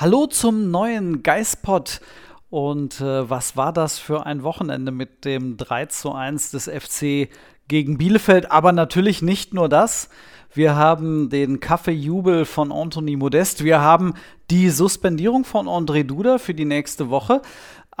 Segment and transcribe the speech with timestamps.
[0.00, 2.00] Hallo zum neuen Geistpod.
[2.48, 7.28] Und äh, was war das für ein Wochenende mit dem 3 zu 1 des FC
[7.68, 8.50] gegen Bielefeld?
[8.50, 10.08] Aber natürlich nicht nur das.
[10.54, 13.62] Wir haben den Kaffeejubel von Anthony Modest.
[13.62, 14.14] Wir haben
[14.48, 17.42] die Suspendierung von André Duda für die nächste Woche.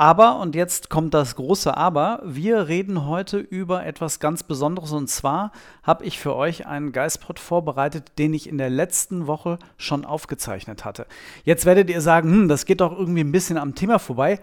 [0.00, 4.92] Aber, und jetzt kommt das große Aber, wir reden heute über etwas ganz Besonderes.
[4.92, 5.52] Und zwar
[5.82, 10.86] habe ich für euch einen Geistpod vorbereitet, den ich in der letzten Woche schon aufgezeichnet
[10.86, 11.04] hatte.
[11.44, 14.40] Jetzt werdet ihr sagen, hm, das geht doch irgendwie ein bisschen am Thema vorbei.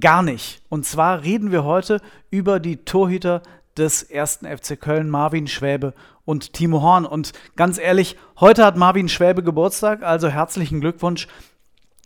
[0.00, 0.62] Gar nicht.
[0.68, 2.00] Und zwar reden wir heute
[2.30, 3.42] über die Torhüter
[3.76, 7.06] des ersten FC Köln, Marvin Schwäbe und Timo Horn.
[7.06, 11.26] Und ganz ehrlich, heute hat Marvin Schwäbe Geburtstag, also herzlichen Glückwunsch.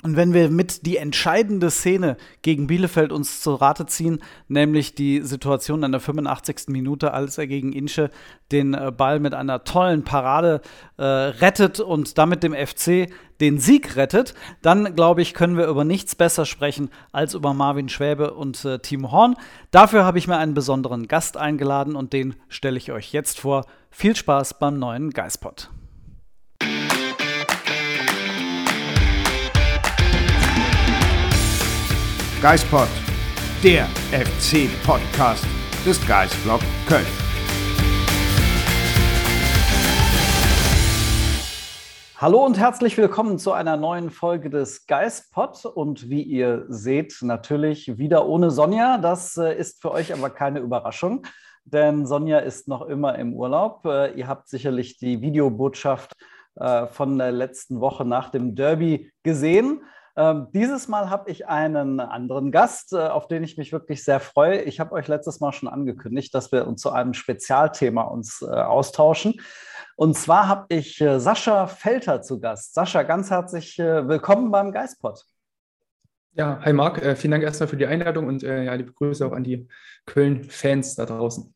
[0.02, 5.22] Und wenn wir mit die entscheidende Szene gegen Bielefeld uns zu Rate ziehen, nämlich die
[5.22, 6.69] Situation in der 85.
[6.69, 8.10] Minute, als er gegen Inche
[8.52, 10.60] den äh, Ball mit einer tollen Parade
[10.98, 13.09] äh, rettet und damit dem FC
[13.41, 17.88] den Sieg rettet, dann glaube ich, können wir über nichts besser sprechen als über Marvin
[17.88, 19.34] Schwäbe und äh, Timo Horn.
[19.70, 23.64] Dafür habe ich mir einen besonderen Gast eingeladen und den stelle ich euch jetzt vor.
[23.91, 25.70] Viel Spaß beim neuen Geispot.
[32.47, 32.86] Geispod,
[33.64, 35.44] der FC-Podcast
[35.84, 37.05] des Geistblog Köln.
[42.19, 47.98] Hallo und herzlich willkommen zu einer neuen Folge des Geistpod und wie ihr seht, natürlich
[47.98, 48.98] wieder ohne Sonja.
[48.98, 51.27] Das äh, ist für euch aber keine Überraschung,
[51.64, 53.84] denn Sonja ist noch immer im Urlaub.
[53.86, 56.12] Äh, ihr habt sicherlich die Videobotschaft
[56.55, 59.81] äh, von der letzten Woche nach dem Derby gesehen.
[60.19, 64.19] Ähm, dieses Mal habe ich einen anderen Gast, äh, auf den ich mich wirklich sehr
[64.19, 64.62] freue.
[64.62, 68.47] Ich habe euch letztes Mal schon angekündigt, dass wir uns zu einem Spezialthema uns äh,
[68.47, 69.41] austauschen.
[69.97, 72.72] Und zwar habe ich äh, Sascha Felter zu Gast.
[72.72, 75.22] Sascha, ganz herzlich äh, willkommen beim Geistpod.
[76.33, 79.27] Ja, hi Marc, äh, vielen Dank erstmal für die Einladung und äh, ja, liebe Grüße
[79.27, 79.69] auch an die
[80.06, 81.55] Köln-Fans da draußen.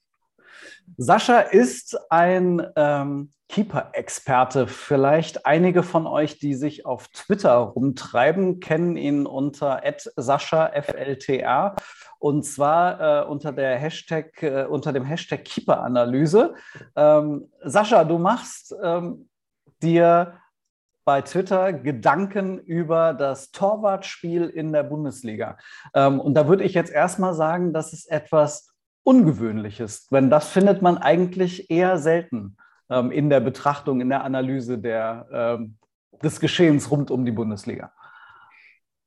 [0.97, 4.66] Sascha ist ein ähm, Keeper-Experte.
[4.66, 9.82] Vielleicht einige von euch, die sich auf Twitter rumtreiben, kennen ihn unter
[10.16, 11.75] @sascha_fltr
[12.19, 16.54] und zwar äh, unter der Hashtag äh, unter dem Hashtag Keeper-Analyse.
[16.94, 19.28] Ähm, Sascha, du machst ähm,
[19.83, 20.34] dir
[21.04, 25.56] bei Twitter Gedanken über das Torwartspiel in der Bundesliga.
[25.94, 28.69] Ähm, und da würde ich jetzt erstmal sagen, das ist etwas
[29.03, 32.56] Ungewöhnliches, denn das findet man eigentlich eher selten
[32.91, 35.77] ähm, in der Betrachtung, in der Analyse der, ähm,
[36.22, 37.93] des Geschehens rund um die Bundesliga.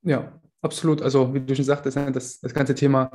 [0.02, 1.00] Ja, absolut.
[1.00, 3.10] Also, wie du schon sagtest, ne, das, das ganze Thema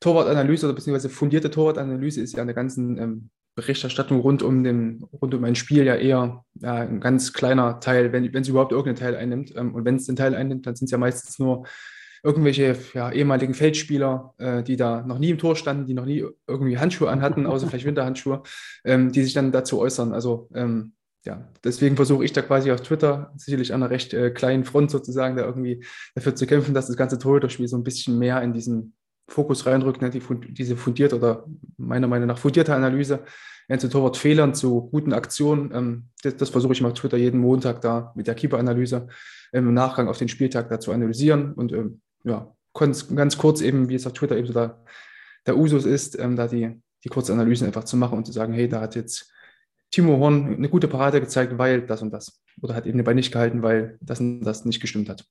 [0.00, 5.04] Torwartanalyse oder beziehungsweise fundierte Torwartanalyse ist ja in der ganzen ähm, Berichterstattung rund um, den,
[5.20, 8.72] rund um ein Spiel ja eher ja, ein ganz kleiner Teil, wenn, wenn es überhaupt
[8.72, 9.54] irgendeinen Teil einnimmt.
[9.56, 11.66] Ähm, und wenn es den Teil einnimmt, dann sind es ja meistens nur
[12.22, 16.24] irgendwelche ja, ehemaligen Feldspieler, äh, die da noch nie im Tor standen, die noch nie
[16.46, 18.42] irgendwie Handschuhe anhatten, außer vielleicht Winterhandschuhe,
[18.84, 20.12] ähm, die sich dann dazu äußern.
[20.12, 20.92] Also ähm,
[21.24, 24.90] ja, deswegen versuche ich da quasi auf Twitter, sicherlich an einer recht äh, kleinen Front
[24.90, 25.84] sozusagen, da irgendwie
[26.14, 28.94] dafür zu kämpfen, dass das ganze Torhüterspiel so ein bisschen mehr in diesen
[29.28, 30.22] Fokus reinrückt, ne, die,
[30.52, 31.46] diese fundierte oder
[31.76, 33.20] meiner Meinung nach fundierte Analyse
[33.68, 35.70] äh, zu Torwartfehlern, zu guten Aktionen.
[35.72, 39.08] Ähm, das, das versuche ich mal auf Twitter jeden Montag da mit der Keeper-Analyse
[39.52, 43.88] ähm, im Nachgang auf den Spieltag da zu analysieren und ähm, ja, ganz kurz eben,
[43.88, 44.82] wie es auf Twitter eben so der,
[45.46, 48.52] der Usus ist, ähm, da die, die kurze Analysen einfach zu machen und zu sagen,
[48.52, 49.32] hey, da hat jetzt
[49.90, 52.42] Timo Horn eine gute Parade gezeigt, weil das und das.
[52.62, 55.26] Oder hat eben den Ball nicht gehalten, weil das und das nicht gestimmt hat.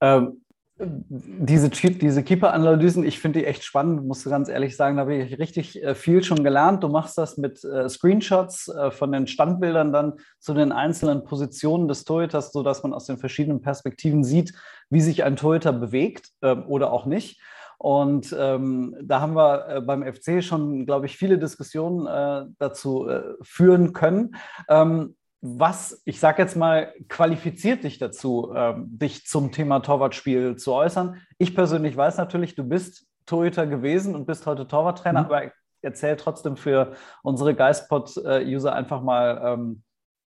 [0.00, 0.42] Ähm,
[0.82, 5.14] diese, diese Keeper-Analysen, ich finde die echt spannend, musst du ganz ehrlich sagen, da habe
[5.14, 6.82] ich richtig äh, viel schon gelernt.
[6.82, 11.88] Du machst das mit äh, Screenshots äh, von den Standbildern dann zu den einzelnen Positionen
[11.88, 14.54] des Torhüters, sodass man aus den verschiedenen Perspektiven sieht,
[14.88, 17.40] wie sich ein Torhüter bewegt ähm, oder auch nicht.
[17.78, 23.22] Und ähm, da haben wir beim FC schon, glaube ich, viele Diskussionen äh, dazu äh,
[23.40, 24.36] führen können.
[24.68, 30.74] Ähm, was, ich sage jetzt mal, qualifiziert dich dazu, ähm, dich zum Thema Torwartspiel zu
[30.74, 31.20] äußern?
[31.38, 35.26] Ich persönlich weiß natürlich, du bist Torhüter gewesen und bist heute Torwarttrainer, mhm.
[35.26, 35.42] aber
[35.82, 36.92] erzähl trotzdem für
[37.22, 39.82] unsere Geistpod-User einfach mal ähm,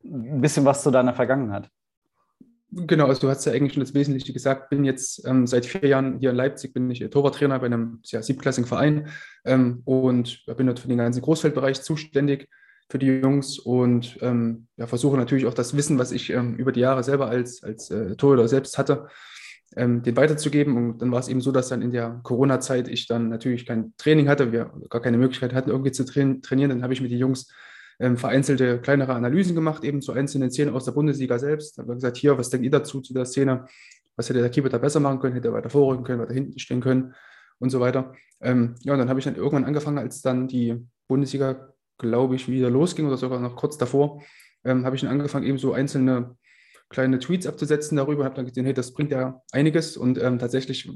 [0.06, 1.70] ein bisschen was zu deiner Vergangenheit.
[2.76, 4.70] Genau, also du hast ja eigentlich schon das Wesentliche gesagt.
[4.70, 8.22] Bin jetzt ähm, seit vier Jahren hier in Leipzig, bin ich Torwarttrainer bei einem ja,
[8.22, 9.10] siebklassigen Verein
[9.46, 12.50] ähm, und bin dort für den ganzen Großfeldbereich zuständig
[12.94, 16.72] für die Jungs und ähm, ja, versuche natürlich auch das Wissen, was ich ähm, über
[16.72, 19.08] die Jahre selber als, als äh, Torhüter selbst hatte,
[19.76, 20.78] ähm, den weiterzugeben.
[20.78, 23.96] Und dann war es eben so, dass dann in der Corona-Zeit ich dann natürlich kein
[23.98, 26.70] Training hatte, wir gar keine Möglichkeit hatten, irgendwie zu trainieren.
[26.70, 27.52] Dann habe ich mit den Jungs
[28.00, 31.76] ähm, vereinzelte kleinere Analysen gemacht, eben zu einzelnen Szenen aus der Bundesliga selbst.
[31.76, 33.66] Da haben wir gesagt, hier, was denkt ihr dazu, zu der Szene?
[34.18, 35.34] Was hätte der Keeper da besser machen können?
[35.34, 37.16] Hätte er weiter vorrücken können, weiter hinten stehen können
[37.58, 38.14] und so weiter.
[38.40, 42.48] Ähm, ja, und dann habe ich dann irgendwann angefangen, als dann die Bundesliga, glaube ich,
[42.48, 44.22] wieder losging oder sogar noch kurz davor,
[44.64, 46.36] ähm, habe ich dann angefangen, eben so einzelne
[46.94, 50.90] kleine Tweets abzusetzen darüber, habe dann gesehen, hey, das bringt ja einiges und ähm, tatsächlich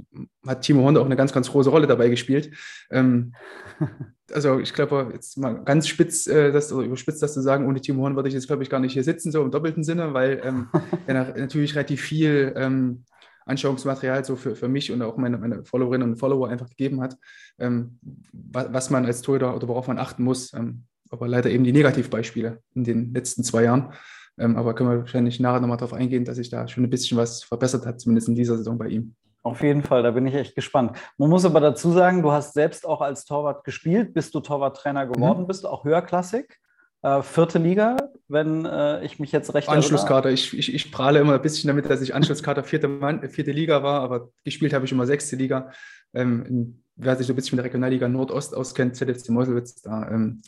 [0.45, 2.51] hat Timo Honda auch eine ganz, ganz große Rolle dabei gespielt.
[2.91, 3.33] Ähm,
[4.31, 7.81] also ich glaube, jetzt mal ganz spitz, äh, das, oder überspitzt das zu sagen, ohne
[7.81, 10.13] Timo Horn würde ich jetzt, glaube ich, gar nicht hier sitzen, so im doppelten Sinne,
[10.13, 10.67] weil ähm,
[11.07, 13.03] er natürlich relativ viel ähm,
[13.47, 17.17] Anschauungsmaterial so für, für mich und auch meine, meine Followerinnen und Follower einfach gegeben hat,
[17.59, 17.99] ähm,
[18.31, 20.53] was, was, man als Torhüter oder worauf man achten muss.
[20.53, 23.93] Ähm, aber leider eben die Negativbeispiele in den letzten zwei Jahren.
[24.37, 27.17] Ähm, aber können wir wahrscheinlich nachher nochmal darauf eingehen, dass sich da schon ein bisschen
[27.17, 29.15] was verbessert hat, zumindest in dieser Saison bei ihm.
[29.43, 30.97] Auf jeden Fall, da bin ich echt gespannt.
[31.17, 35.07] Man muss aber dazu sagen, du hast selbst auch als Torwart gespielt, bis du Torwarttrainer
[35.07, 35.47] geworden mhm.
[35.47, 36.59] bist, auch höherklassig.
[37.03, 37.97] Äh, vierte Liga,
[38.27, 40.31] wenn äh, ich mich jetzt recht Anschlusskader.
[40.31, 43.83] Ich, ich, ich, prahle immer ein bisschen damit, dass ich Anschlusskader vierte, Mann, vierte Liga
[43.83, 45.71] war, aber gespielt habe ich immer sechste Liga.
[46.13, 50.41] Ähm, wer sich so ein bisschen mit der Regionalliga Nordost auskennt, ZFC Meuselwitz, da ähm,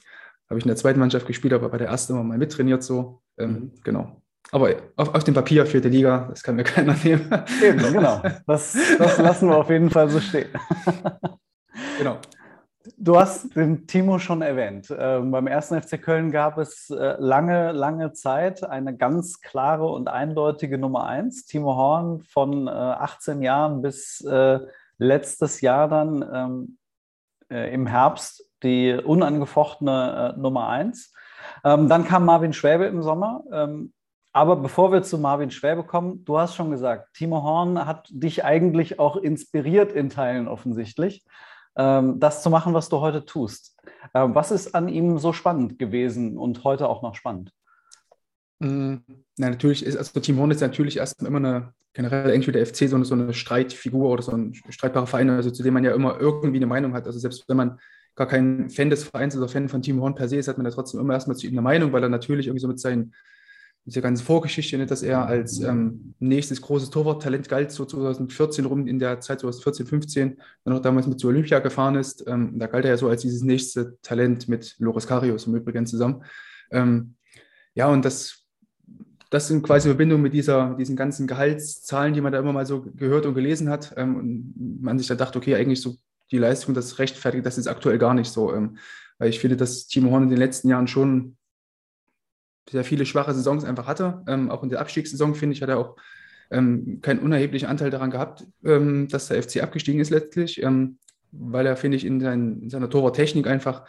[0.49, 3.21] habe ich in der zweiten Mannschaft gespielt, aber bei der ersten immer mal mittrainiert so.
[3.37, 3.71] Ähm, mhm.
[3.83, 4.21] Genau.
[4.51, 7.29] Aber auf, auf, dem Papier vierte Liga, das kann mir keiner nehmen.
[7.63, 8.23] Eben, genau.
[8.47, 10.49] Das, das lassen wir auf jeden Fall so stehen.
[11.99, 12.19] genau.
[12.97, 14.93] Du hast den Timo schon erwähnt.
[14.97, 20.07] Ähm, beim ersten FC Köln gab es äh, lange, lange Zeit eine ganz klare und
[20.07, 21.45] eindeutige Nummer eins.
[21.45, 24.59] Timo Horn von äh, 18 Jahren bis äh,
[24.97, 26.77] letztes Jahr dann ähm,
[27.49, 31.13] äh, im Herbst die unangefochtene äh, Nummer eins.
[31.63, 33.43] Ähm, dann kam Marvin Schwäbe im Sommer.
[33.51, 33.93] Ähm,
[34.31, 38.45] aber bevor wir zu Marvin Schwäbe kommen, du hast schon gesagt, Timo Horn hat dich
[38.45, 41.25] eigentlich auch inspiriert in Teilen offensichtlich,
[42.19, 43.77] das zu machen, was du heute tust.
[44.13, 47.53] Ähm, was ist an ihm so spannend gewesen und heute auch noch spannend?
[48.59, 49.03] Mhm.
[49.37, 52.89] Na, natürlich ist, also Timo Horn ist natürlich erstmal immer eine, generell irgendwie der FC
[52.89, 55.93] so eine, so eine Streitfigur oder so ein streitbarer Verein, also zu dem man ja
[55.93, 57.07] immer irgendwie eine Meinung hat.
[57.07, 57.79] Also selbst wenn man
[58.15, 60.65] gar kein Fan des Vereins oder Fan von Timo Horn per se ist, hat man
[60.65, 63.13] ja trotzdem immer erstmal zu ihm eine Meinung, weil er natürlich irgendwie so mit seinen
[63.85, 68.65] mit der ganzen Vorgeschichte, nicht, dass er als ähm, nächstes großes Torwarttalent galt, so 2014
[68.65, 72.23] rum in der Zeit 2014, 15, dann auch damals mit zu Olympia gefahren ist.
[72.27, 75.85] Ähm, da galt er ja so als dieses nächste Talent mit Loris Karius im Übrigen
[75.85, 76.23] zusammen.
[76.71, 77.15] Ähm,
[77.73, 78.45] ja, und das,
[79.29, 82.81] das sind quasi Verbindungen mit dieser, diesen ganzen Gehaltszahlen, die man da immer mal so
[82.81, 83.93] gehört und gelesen hat.
[83.97, 85.95] Ähm, und man sich da dachte, okay, eigentlich so
[86.31, 88.53] die Leistung, das rechtfertigt, das ist aktuell gar nicht so.
[88.53, 88.77] Ähm,
[89.17, 91.37] weil ich finde, dass Timo Horn in den letzten Jahren schon
[92.69, 94.23] sehr viele schwache Saisons einfach hatte.
[94.27, 95.95] Ähm, auch in der Abstiegssaison, finde ich, hat er auch
[96.51, 100.97] ähm, keinen unerheblichen Anteil daran gehabt, ähm, dass der FC abgestiegen ist letztlich, ähm,
[101.31, 103.85] weil er, finde ich, in, sein, in seiner Torwarttechnik einfach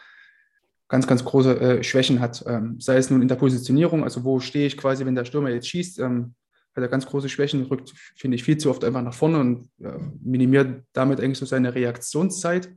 [0.88, 2.44] ganz, ganz große äh, Schwächen hat.
[2.46, 5.50] Ähm, sei es nun in der Positionierung, also wo stehe ich quasi, wenn der Stürmer
[5.50, 6.34] jetzt schießt, ähm,
[6.74, 9.70] hat er ganz große Schwächen, rückt, finde ich, viel zu oft einfach nach vorne und
[9.82, 12.70] äh, minimiert damit eigentlich so seine Reaktionszeit.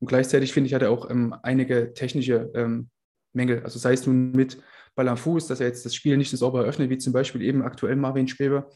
[0.00, 1.08] Und gleichzeitig, finde ich, hat er auch
[1.42, 2.86] einige technische
[3.32, 3.64] Mängel.
[3.64, 4.58] Also sei es nun mit
[5.16, 7.96] Fuß, dass er jetzt das Spiel nicht so sauber eröffnet, wie zum Beispiel eben aktuell
[7.96, 8.68] Marvin Schwebe.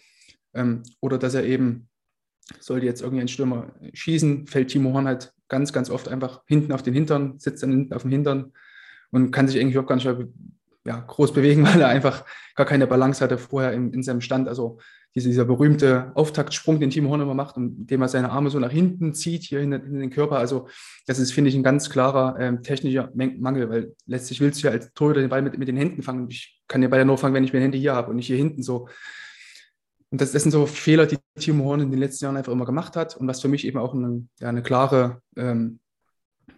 [0.55, 1.89] Ähm, oder dass er eben,
[2.61, 6.73] sollte jetzt irgendwie ein Stürmer schießen, fällt Timo Horn halt ganz, ganz oft einfach hinten
[6.73, 8.53] auf den Hintern, sitzt dann hinten auf dem Hintern
[9.11, 10.09] und kann sich irgendwie auch gar nicht
[10.85, 12.25] ja, groß bewegen, weil er einfach
[12.55, 14.49] gar keine Balance hatte vorher in, in seinem Stand.
[14.49, 14.79] Also
[15.15, 18.71] dieser, dieser berühmte Auftaktsprung, den Timo Horn immer macht, indem er seine Arme so nach
[18.71, 20.39] hinten zieht, hier in, in den Körper.
[20.39, 20.69] Also
[21.07, 24.73] das ist, finde ich, ein ganz klarer ähm, technischer Mangel, weil letztlich willst du ja
[24.73, 26.29] als Torhüter den Ball mit, mit den Händen fangen.
[26.31, 28.27] Ich kann den Ball ja nur fangen, wenn ich meine Hände hier habe und nicht
[28.27, 28.89] hier hinten so.
[30.11, 32.67] Und das, das sind so Fehler, die Timo Horn in den letzten Jahren einfach immer
[32.67, 35.79] gemacht hat und was für mich eben auch eine, ja, eine klare, ähm,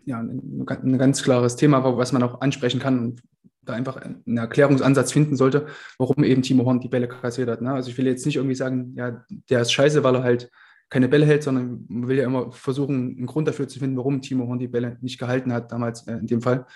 [0.05, 3.23] ja, ein, ein, ganz klares Thema war, was man auch ansprechen kann und
[3.65, 5.67] da einfach einen Erklärungsansatz finden sollte,
[5.99, 7.63] warum eben Timo Horn die Bälle kassiert hat.
[7.63, 7.73] Ne?
[7.73, 10.51] Also ich will jetzt nicht irgendwie sagen, ja, der ist scheiße, weil er halt
[10.91, 14.21] keine Bälle hält, sondern man will ja immer versuchen, einen Grund dafür zu finden, warum
[14.21, 16.67] Timo Horn die Bälle nicht gehalten hat, damals äh, in dem Fall.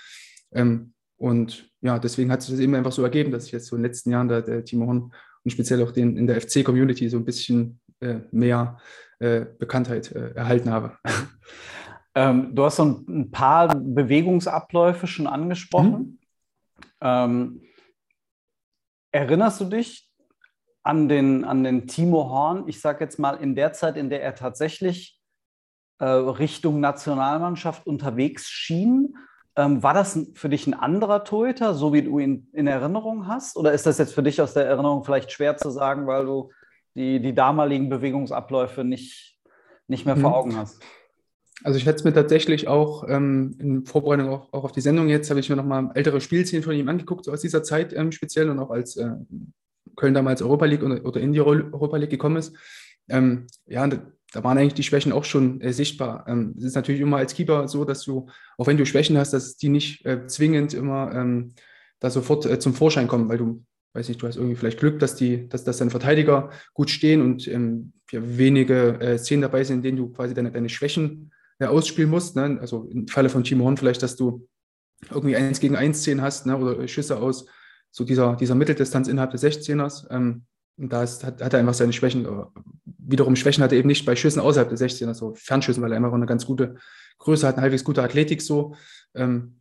[0.51, 3.75] Ähm, und ja, deswegen hat sich das eben einfach so ergeben, dass ich jetzt so
[3.75, 5.11] in den letzten Jahren da der Timo Horn
[5.43, 8.77] und speziell auch den in der FC-Community so ein bisschen äh, mehr
[9.19, 10.97] äh, Bekanntheit äh, erhalten habe.
[12.15, 15.91] Ähm, du hast so ein, ein, paar Bewegungsabläufe schon angesprochen.
[15.91, 16.18] Mhm.
[17.01, 17.61] Ähm,
[19.11, 20.09] erinnerst du dich
[20.83, 24.23] an den, an den Timo Horn, ich sage jetzt mal in der Zeit, in der
[24.23, 25.19] er tatsächlich
[25.99, 29.15] äh, Richtung Nationalmannschaft unterwegs schien?
[29.55, 33.57] Ähm, war das für dich ein anderer Torhüter, so wie du ihn in Erinnerung hast?
[33.57, 36.51] Oder ist das jetzt für dich aus der Erinnerung vielleicht schwer zu sagen, weil du
[36.95, 39.37] die, die damaligen Bewegungsabläufe nicht,
[39.87, 40.21] nicht mehr mhm.
[40.21, 40.81] vor Augen hast?
[41.63, 45.09] Also ich hätte es mir tatsächlich auch ähm, in Vorbereitung auch, auch, auf die Sendung
[45.09, 48.11] jetzt, habe ich mir nochmal ältere Spielszenen von ihm angeguckt, so aus dieser Zeit ähm,
[48.11, 49.11] speziell und auch als äh,
[49.95, 52.55] Köln damals Europa League oder, oder in die Europa League gekommen ist.
[53.09, 54.01] Ähm, ja, da,
[54.31, 56.25] da, waren eigentlich die Schwächen auch schon äh, sichtbar.
[56.27, 59.33] Ähm, es ist natürlich immer als Keeper so, dass du, auch wenn du Schwächen hast,
[59.33, 61.53] dass die nicht äh, zwingend immer ähm,
[61.99, 64.99] da sofort äh, zum Vorschein kommen, weil du weiß nicht, du hast irgendwie vielleicht Glück,
[64.99, 69.63] dass die, dass, dass deine Verteidiger gut stehen und ähm, ja, wenige äh, Szenen dabei
[69.63, 72.35] sind, in denen du quasi deine, deine Schwächen äh, ausspielen musst.
[72.35, 72.57] Ne?
[72.59, 74.47] Also im Falle von Timo Horn vielleicht, dass du
[75.09, 76.57] irgendwie eins gegen eins Szenen hast ne?
[76.57, 77.45] oder Schüsse aus
[77.91, 80.07] so dieser, dieser Mitteldistanz innerhalb des 16ers.
[80.09, 80.45] Ähm,
[80.77, 82.25] und da hat, hat, er einfach seine Schwächen.
[82.85, 85.97] Wiederum Schwächen hat er eben nicht bei Schüssen außerhalb des 16ers, so Fernschüssen, weil er
[85.97, 86.75] einfach eine ganz gute
[87.17, 88.75] Größe hat, eine halbwegs gute Athletik so.
[89.13, 89.58] Ähm,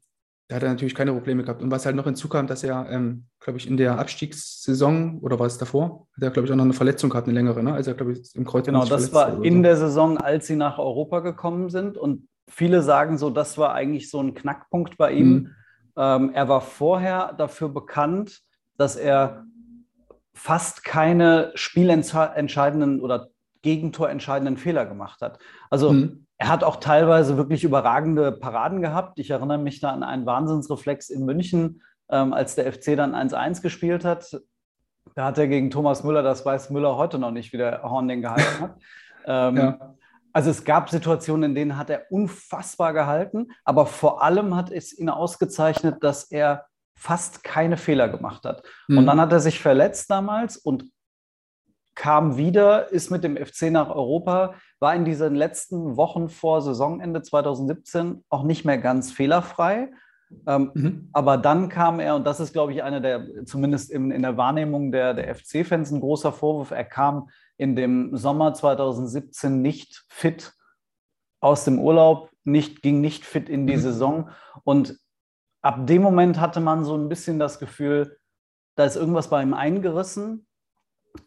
[0.49, 1.62] da hat er natürlich keine Probleme gehabt.
[1.62, 5.47] Und was halt noch hinzukam, dass er, ähm, glaube ich, in der Abstiegssaison oder war
[5.47, 7.75] es davor, hat er, glaube ich, auch noch eine Verletzung gehabt, eine längere, ne?
[7.75, 8.64] Also, glaube ich, im Kreuz.
[8.64, 9.62] Genau, das war in so.
[9.62, 11.99] der Saison, als sie nach Europa gekommen sind.
[11.99, 15.28] Und viele sagen so, das war eigentlich so ein Knackpunkt bei ihm.
[15.28, 15.50] Mhm.
[15.97, 18.40] Ähm, er war vorher dafür bekannt,
[18.78, 19.45] dass er
[20.33, 23.28] fast keine spielentscheidenden oder
[23.61, 25.40] gegentorentscheidenden Fehler gemacht hat.
[25.69, 26.26] Also mhm.
[26.38, 29.18] Er hat auch teilweise wirklich überragende Paraden gehabt.
[29.18, 33.61] Ich erinnere mich da an einen Wahnsinnsreflex in München, ähm, als der FC dann 1-1
[33.61, 34.40] gespielt hat.
[35.16, 38.07] Da hat er gegen Thomas Müller, das weiß Müller heute noch nicht, wie der Horn
[38.07, 38.76] den gehalten hat.
[39.26, 39.95] ähm, ja.
[40.33, 44.97] Also es gab Situationen, in denen hat er unfassbar gehalten, aber vor allem hat es
[44.97, 48.62] ihn ausgezeichnet, dass er fast keine Fehler gemacht hat.
[48.87, 48.99] Mhm.
[48.99, 50.85] Und dann hat er sich verletzt damals und
[51.99, 57.23] kam wieder, ist mit dem FC nach Europa, war in diesen letzten Wochen vor Saisonende
[57.23, 59.90] 2017 auch nicht mehr ganz fehlerfrei.
[60.47, 61.09] Ähm, mhm.
[61.12, 64.37] Aber dann kam er, und das ist, glaube ich, einer der, zumindest in, in der
[64.37, 70.55] Wahrnehmung der, der FC-Fans, ein großer Vorwurf, er kam in dem Sommer 2017 nicht fit
[71.40, 73.81] aus dem Urlaub, nicht, ging nicht fit in die mhm.
[73.81, 74.31] Saison.
[74.62, 74.97] Und
[75.62, 78.19] ab dem Moment hatte man so ein bisschen das Gefühl,
[78.76, 80.47] da ist irgendwas bei ihm eingerissen.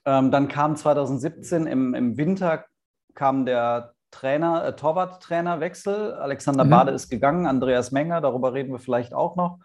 [0.06, 2.66] Ähm, dann kam 2017 im, im Winter
[3.14, 6.14] kam der Trainer, äh, Torwart-Trainerwechsel.
[6.14, 6.70] Alexander mhm.
[6.70, 9.60] Bade ist gegangen, Andreas Menger, darüber reden wir vielleicht auch noch,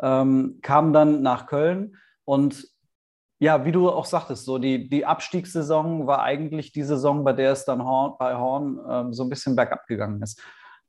[0.00, 2.66] ähm, kam dann nach Köln und
[3.42, 7.52] ja, wie du auch sagtest, so die, die Abstiegssaison war eigentlich die Saison, bei der
[7.52, 10.42] es dann Horn, bei Horn ähm, so ein bisschen bergab gegangen ist.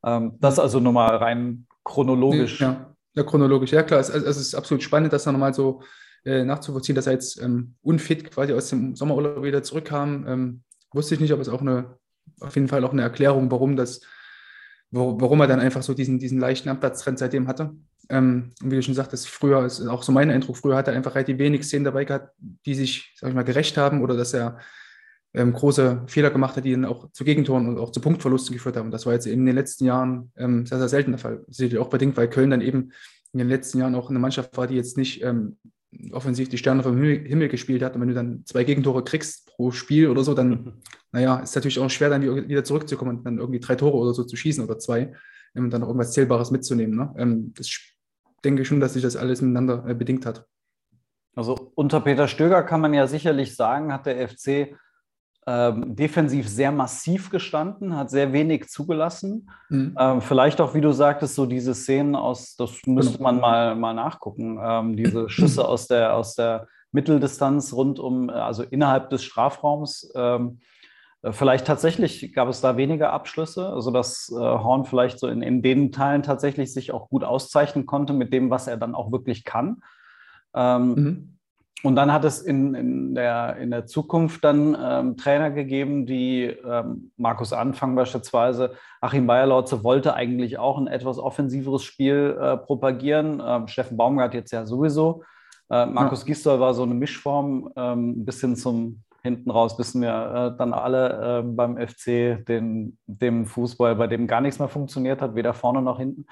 [0.04, 2.60] Ähm, das also nur mal rein chronologisch.
[2.60, 4.02] Ja, ja chronologisch, ja klar.
[4.02, 5.82] Es, es ist absolut spannend, das dann nochmal so
[6.26, 10.26] äh, nachzuvollziehen, dass er jetzt ähm, unfit quasi aus dem Sommerurlaub wieder zurückkam.
[10.28, 10.64] Ähm,
[10.94, 11.98] wusste ich nicht, aber es ist auch eine,
[12.40, 14.02] auf jeden Fall auch eine Erklärung, warum das,
[14.92, 17.72] warum er dann einfach so diesen, diesen leichten Abplatztrend seitdem hatte.
[18.10, 20.94] Ähm, und wie du schon sagtest, früher ist auch so mein Eindruck, früher hat er
[20.94, 24.34] einfach relativ wenig Szenen dabei gehabt, die sich, sag ich mal, gerecht haben oder dass
[24.34, 24.60] er
[25.34, 28.76] ähm, große Fehler gemacht hat, die dann auch zu Gegentoren und auch zu Punktverlusten geführt
[28.76, 28.86] haben.
[28.88, 31.46] Und das war jetzt in den letzten Jahren ähm, sehr, sehr selten der Fall.
[31.48, 32.92] Sicherlich auch bedingt, weil Köln dann eben
[33.34, 35.58] in den letzten Jahren auch eine Mannschaft war, die jetzt nicht ähm,
[36.12, 37.96] offensiv die Sterne vom Himmel, gespielt hat.
[37.96, 40.74] Und wenn du dann zwei Gegentore kriegst pro Spiel oder so, dann, mhm.
[41.12, 44.24] naja, ist natürlich auch schwer, dann wieder zurückzukommen und dann irgendwie drei Tore oder so
[44.24, 45.14] zu schießen oder zwei
[45.56, 46.96] ähm, und dann auch irgendwas Zählbares mitzunehmen.
[46.96, 47.14] Ne?
[47.18, 47.70] Ähm, das
[48.44, 50.46] denke ich schon, dass sich das alles miteinander äh, bedingt hat.
[51.36, 54.76] Also unter Peter Stöger kann man ja sicherlich sagen, hat der FC
[55.48, 59.50] ähm, defensiv sehr massiv gestanden, hat sehr wenig zugelassen.
[59.70, 59.96] Mhm.
[59.98, 63.32] Ähm, vielleicht auch, wie du sagtest, so diese Szenen aus, das müsste genau.
[63.32, 68.64] man mal, mal nachgucken, ähm, diese Schüsse aus der, aus der Mitteldistanz rund um, also
[68.64, 70.12] innerhalb des Strafraums.
[70.16, 70.60] Ähm,
[71.24, 75.42] äh, vielleicht tatsächlich gab es da weniger Abschlüsse, also dass äh, Horn vielleicht so in,
[75.42, 79.12] in den Teilen tatsächlich sich auch gut auszeichnen konnte mit dem, was er dann auch
[79.12, 79.82] wirklich kann.
[80.54, 81.38] Ähm, mhm.
[81.84, 86.44] Und dann hat es in, in, der, in der Zukunft dann ähm, Trainer gegeben, die
[86.44, 93.42] ähm, Markus Anfang beispielsweise, Achim Bayerlautze wollte eigentlich auch ein etwas offensiveres Spiel äh, propagieren.
[93.44, 95.24] Ähm, Steffen Baumgart jetzt ja sowieso.
[95.72, 96.28] Äh, Markus ja.
[96.28, 100.74] Gisdol war so eine Mischform, ähm, bis hin zum hinten raus wissen wir äh, dann
[100.74, 105.54] alle äh, beim FC, den, dem Fußball, bei dem gar nichts mehr funktioniert hat, weder
[105.54, 106.26] vorne noch hinten.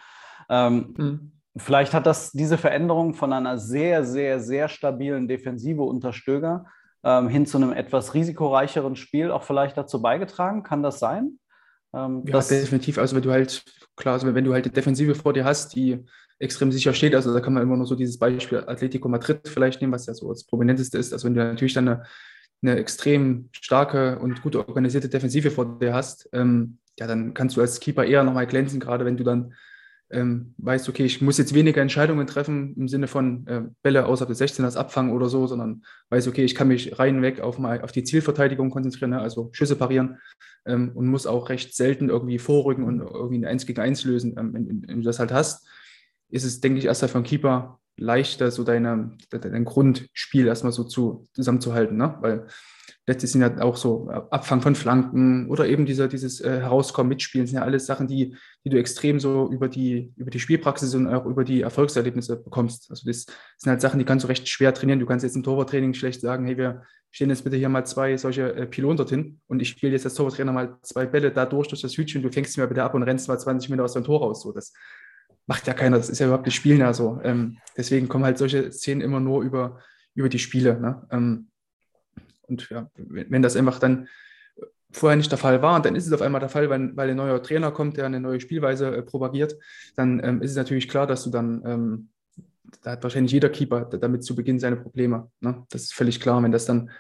[0.50, 1.32] Ähm, mhm.
[1.60, 6.66] Vielleicht hat das diese Veränderung von einer sehr, sehr, sehr stabilen Defensive unter Stöger
[7.04, 10.64] ähm, hin zu einem etwas risikoreicheren Spiel auch vielleicht dazu beigetragen.
[10.64, 11.40] Kann das sein?
[11.94, 12.98] Ähm, ja, definitiv.
[12.98, 13.64] Also wenn du halt,
[13.96, 16.06] klar, also wenn du halt eine Defensive vor dir hast, die
[16.40, 19.82] extrem sicher steht, also da kann man immer nur so dieses Beispiel Atletico Madrid vielleicht
[19.82, 21.12] nehmen, was ja so das prominenteste ist.
[21.14, 22.04] Also wenn du natürlich dann eine,
[22.62, 27.62] eine extrem starke und gut organisierte Defensive vor dir hast, ähm, ja, dann kannst du
[27.62, 29.54] als Keeper eher nochmal glänzen, gerade wenn du dann
[30.12, 34.30] ähm, weißt, okay, ich muss jetzt weniger Entscheidungen treffen im Sinne von äh, Bälle außerhalb
[34.30, 37.92] des 16ers abfangen oder so, sondern weiß, okay, ich kann mich reinweg auf, mal, auf
[37.92, 39.22] die Zielverteidigung konzentrieren, ne?
[39.22, 40.18] also Schüsse parieren
[40.66, 44.36] ähm, und muss auch recht selten irgendwie vorrücken und irgendwie ein 1 gegen 1 lösen.
[44.38, 45.68] Ähm, wenn, wenn, du das halt hast,
[46.30, 50.84] ist es, denke ich, erst für einen Keeper leichter, so deine, dein Grundspiel erstmal so
[50.84, 52.18] zu, zusammenzuhalten, ne?
[52.22, 52.48] weil
[53.10, 57.10] letztlich sind ja auch so äh, Abfang von Flanken oder eben dieser, dieses äh, Herauskommen,
[57.10, 60.94] Mitspielen, sind ja alles Sachen, die, die du extrem so über die, über die Spielpraxis
[60.94, 62.90] und auch über die Erfolgserlebnisse bekommst.
[62.90, 63.26] Also das
[63.58, 65.00] sind halt Sachen, die kannst du recht schwer trainieren.
[65.00, 68.16] Du kannst jetzt im Torwarttraining schlecht sagen, hey, wir stehen jetzt bitte hier mal zwei
[68.16, 71.68] solche äh, Pylonen dorthin und ich spiele jetzt als Torwarttrainer mal zwei Bälle da durch,
[71.68, 74.04] durch das Hütchen, du fängst mir bitte ab und rennst mal 20 Meter aus deinem
[74.04, 74.44] Tor raus.
[74.44, 74.72] So, das
[75.50, 77.20] macht ja keiner, das ist ja überhaupt nicht Spielen ja so.
[77.24, 79.80] Ähm, deswegen kommen halt solche Szenen immer nur über,
[80.14, 80.80] über die Spiele.
[80.80, 81.08] Ne?
[81.10, 81.48] Ähm,
[82.44, 84.08] und ja, wenn das einfach dann
[84.92, 87.16] vorher nicht der Fall war dann ist es auf einmal der Fall, weil, weil ein
[87.16, 89.56] neuer Trainer kommt, der eine neue Spielweise äh, propagiert,
[89.96, 92.10] dann ähm, ist es natürlich klar, dass du dann, ähm,
[92.84, 95.32] da hat wahrscheinlich jeder Keeper damit zu Beginn seine Probleme.
[95.40, 95.66] Ne?
[95.72, 96.92] Das ist völlig klar, wenn das dann,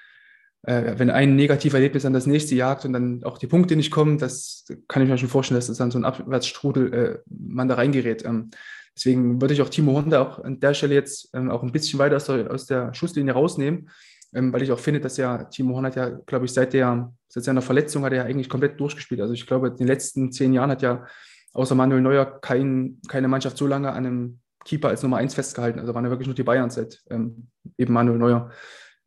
[0.61, 4.17] wenn ein negativer Erlebnis dann das nächste jagt und dann auch die Punkte nicht kommen,
[4.17, 7.75] das kann ich mir schon vorstellen, dass das dann so ein Abwärtsstrudel äh, man da
[7.75, 8.25] reingerät.
[8.25, 8.49] Ähm,
[8.93, 11.97] deswegen würde ich auch Timo Honda auch an der Stelle jetzt ähm, auch ein bisschen
[11.97, 13.89] weiter aus der, aus der Schusslinie rausnehmen
[14.33, 17.11] ähm, weil ich auch finde, dass ja Timo Horn hat ja, glaube ich, seit, der,
[17.27, 19.21] seit seiner Verletzung hat er ja eigentlich komplett durchgespielt.
[19.21, 21.05] Also ich glaube, in den letzten zehn Jahren hat ja
[21.53, 25.79] außer Manuel Neuer kein, keine Mannschaft so lange an einem Keeper als Nummer eins festgehalten.
[25.79, 27.47] Also waren ja wirklich nur die Bayern seit ähm,
[27.77, 28.51] eben Manuel Neuer.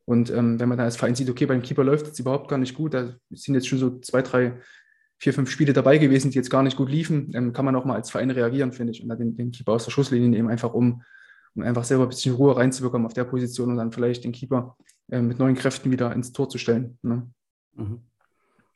[0.05, 2.59] Und ähm, wenn man dann als Verein sieht, okay, beim Keeper läuft es überhaupt gar
[2.59, 4.59] nicht gut, da sind jetzt schon so zwei, drei,
[5.19, 7.85] vier, fünf Spiele dabei gewesen, die jetzt gar nicht gut liefen, ähm, kann man auch
[7.85, 10.49] mal als Verein reagieren, finde ich, und dann den, den Keeper aus der Schusslinie nehmen,
[10.49, 11.03] einfach um,
[11.55, 14.77] um einfach selber ein bisschen Ruhe reinzubekommen auf der Position und dann vielleicht den Keeper
[15.11, 16.99] äh, mit neuen Kräften wieder ins Tor zu stellen.
[17.03, 17.31] Ne?
[17.75, 18.01] Mhm.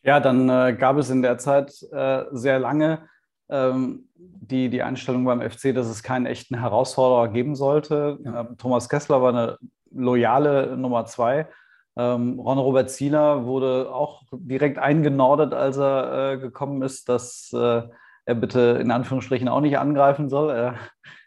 [0.04, 3.08] Ja, dann äh, gab es in der Zeit äh, sehr lange
[3.48, 8.18] ähm, die, die Einstellung beim FC, dass es keinen echten Herausforderer geben sollte.
[8.24, 8.42] Ja.
[8.42, 9.58] Ähm, Thomas Kessler war eine
[9.92, 11.48] loyale Nummer zwei.
[11.96, 17.82] Ähm, Ron Robert Zieler wurde auch direkt eingenordet, als er äh, gekommen ist, dass äh,
[18.26, 20.50] er bitte in Anführungsstrichen auch nicht angreifen soll.
[20.50, 20.74] Er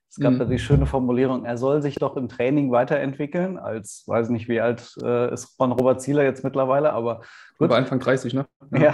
[0.10, 0.39] es gab mhm.
[0.39, 4.60] da die schöne Formulierung, er soll sich doch im Training weiterentwickeln, als weiß nicht, wie
[4.60, 7.18] alt äh, ist von Robert Zieler jetzt mittlerweile, aber
[7.60, 7.68] gut.
[7.68, 8.48] Über Anfang 30, ne?
[8.72, 8.80] Ja.
[8.80, 8.94] ja.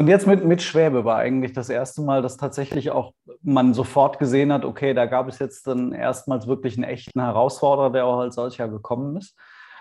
[0.00, 4.18] Und jetzt mit, mit Schwäbe war eigentlich das erste Mal, dass tatsächlich auch man sofort
[4.18, 8.18] gesehen hat, okay, da gab es jetzt dann erstmals wirklich einen echten Herausforderer, der auch
[8.18, 9.36] als solcher gekommen ist.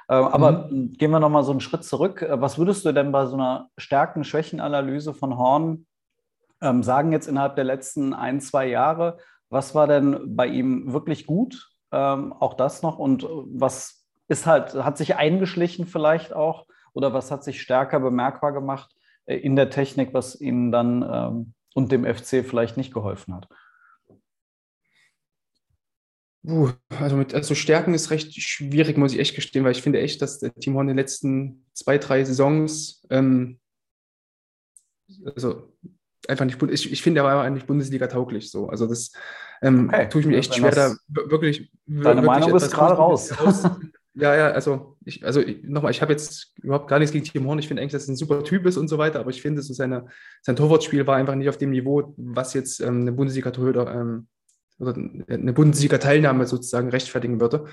[0.10, 0.92] Äh, aber mhm.
[0.92, 2.28] gehen wir nochmal so einen Schritt zurück.
[2.30, 5.86] Was würdest du denn bei so einer Stärken-Schwächen-Analyse von Horn
[6.62, 9.20] ähm, sagen jetzt innerhalb der letzten ein, zwei Jahre?
[9.50, 11.70] Was war denn bei ihm wirklich gut?
[11.94, 13.00] Ähm, auch das noch.
[13.00, 16.66] Und was ist halt, hat sich eingeschlichen vielleicht auch?
[16.92, 18.99] Oder was hat sich stärker bemerkbar gemacht äh,
[19.38, 23.48] in der Technik, was ihnen dann ähm, und dem FC vielleicht nicht geholfen hat?
[26.46, 30.00] Uh, also mit also Stärken ist recht schwierig, muss ich echt gestehen, weil ich finde
[30.00, 33.60] echt, dass der Team Horn in den letzten zwei, drei Saisons ähm,
[35.36, 35.74] also
[36.28, 38.70] einfach nicht, ich, ich finde, er war eigentlich Bundesliga tauglich so.
[38.70, 39.12] Also das
[39.62, 40.10] ähm, okay.
[40.10, 41.72] tue ich mir echt schwer, da wirklich.
[41.86, 43.34] Deine wirklich Meinung ist gerade raus.
[44.20, 47.60] Ja, ja, also ich, also nochmal, ich habe jetzt überhaupt gar nichts gegen Tim Horn.
[47.60, 49.62] Ich finde eigentlich, dass er ein super Typ ist und so weiter, aber ich finde,
[49.62, 50.08] so seine,
[50.42, 54.28] sein Torwartspiel war einfach nicht auf dem Niveau, was jetzt ähm, eine Bundesliga-Torhüter ähm,
[54.80, 57.66] oder eine Bundesliga-Teilnahme sozusagen rechtfertigen würde.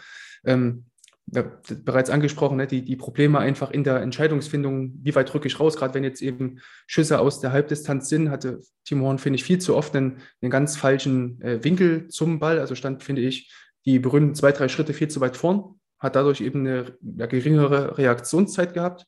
[0.44, 0.86] Ähm,
[1.32, 1.44] ja,
[1.84, 5.76] bereits angesprochen, ne, die, die Probleme einfach in der Entscheidungsfindung, wie weit drücke ich raus,
[5.76, 9.58] gerade wenn jetzt eben Schüsse aus der Halbdistanz sind, hatte Timo Horn, finde ich, viel
[9.58, 13.52] zu oft einen, einen ganz falschen äh, Winkel zum Ball, also stand, finde ich,
[13.86, 17.98] die berühmten zwei, drei Schritte viel zu weit vorn, hat dadurch eben eine ja, geringere
[17.98, 19.06] Reaktionszeit gehabt,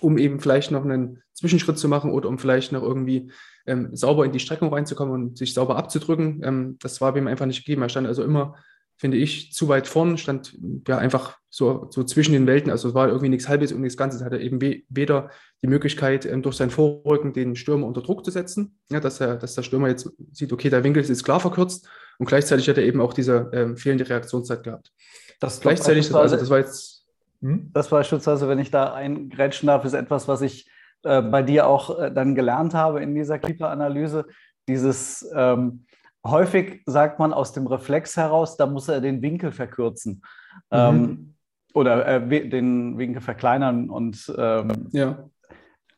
[0.00, 3.30] um eben vielleicht noch einen Zwischenschritt zu machen oder um vielleicht noch irgendwie
[3.66, 6.42] ähm, sauber in die Streckung reinzukommen und sich sauber abzudrücken.
[6.42, 7.82] Ähm, das war ihm einfach nicht gegeben.
[7.82, 8.54] Er stand also immer
[8.98, 12.70] finde ich, zu weit vorn, stand ja einfach so, so zwischen den Welten.
[12.70, 14.22] Also es war irgendwie nichts Halbes und nichts Ganzes.
[14.22, 15.30] Hat er eben weder
[15.62, 19.36] die Möglichkeit, ähm, durch sein Vorrücken den Stürmer unter Druck zu setzen, ja, dass, er,
[19.36, 22.76] dass der Stürmer jetzt sieht, okay, der Winkel ist jetzt klar verkürzt und gleichzeitig hat
[22.76, 24.92] er eben auch diese ähm, fehlende Reaktionszeit gehabt.
[25.38, 27.06] Das gleichzeitig, also das war jetzt.
[27.40, 27.70] Hm?
[27.72, 30.68] Das beispielsweise, wenn ich da eingrätschen darf, ist etwas, was ich
[31.04, 34.26] äh, bei dir auch äh, dann gelernt habe in dieser Keeper-Analyse.
[34.66, 35.86] Dieses ähm,
[36.26, 40.22] häufig sagt man aus dem Reflex heraus, da muss er den Winkel verkürzen.
[40.70, 40.76] Mhm.
[40.76, 41.34] Ähm,
[41.74, 43.90] oder äh, den Winkel verkleinern.
[43.90, 45.28] Und ähm, ja.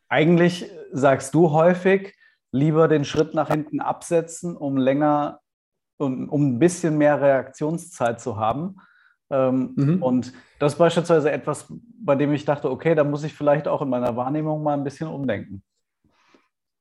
[0.09, 2.15] eigentlich sagst du häufig,
[2.51, 5.39] lieber den Schritt nach hinten absetzen, um länger,
[5.97, 8.77] um, um ein bisschen mehr Reaktionszeit zu haben.
[9.31, 10.03] Ähm, mhm.
[10.03, 11.65] Und das ist beispielsweise etwas,
[12.03, 14.83] bei dem ich dachte, okay, da muss ich vielleicht auch in meiner Wahrnehmung mal ein
[14.83, 15.63] bisschen umdenken.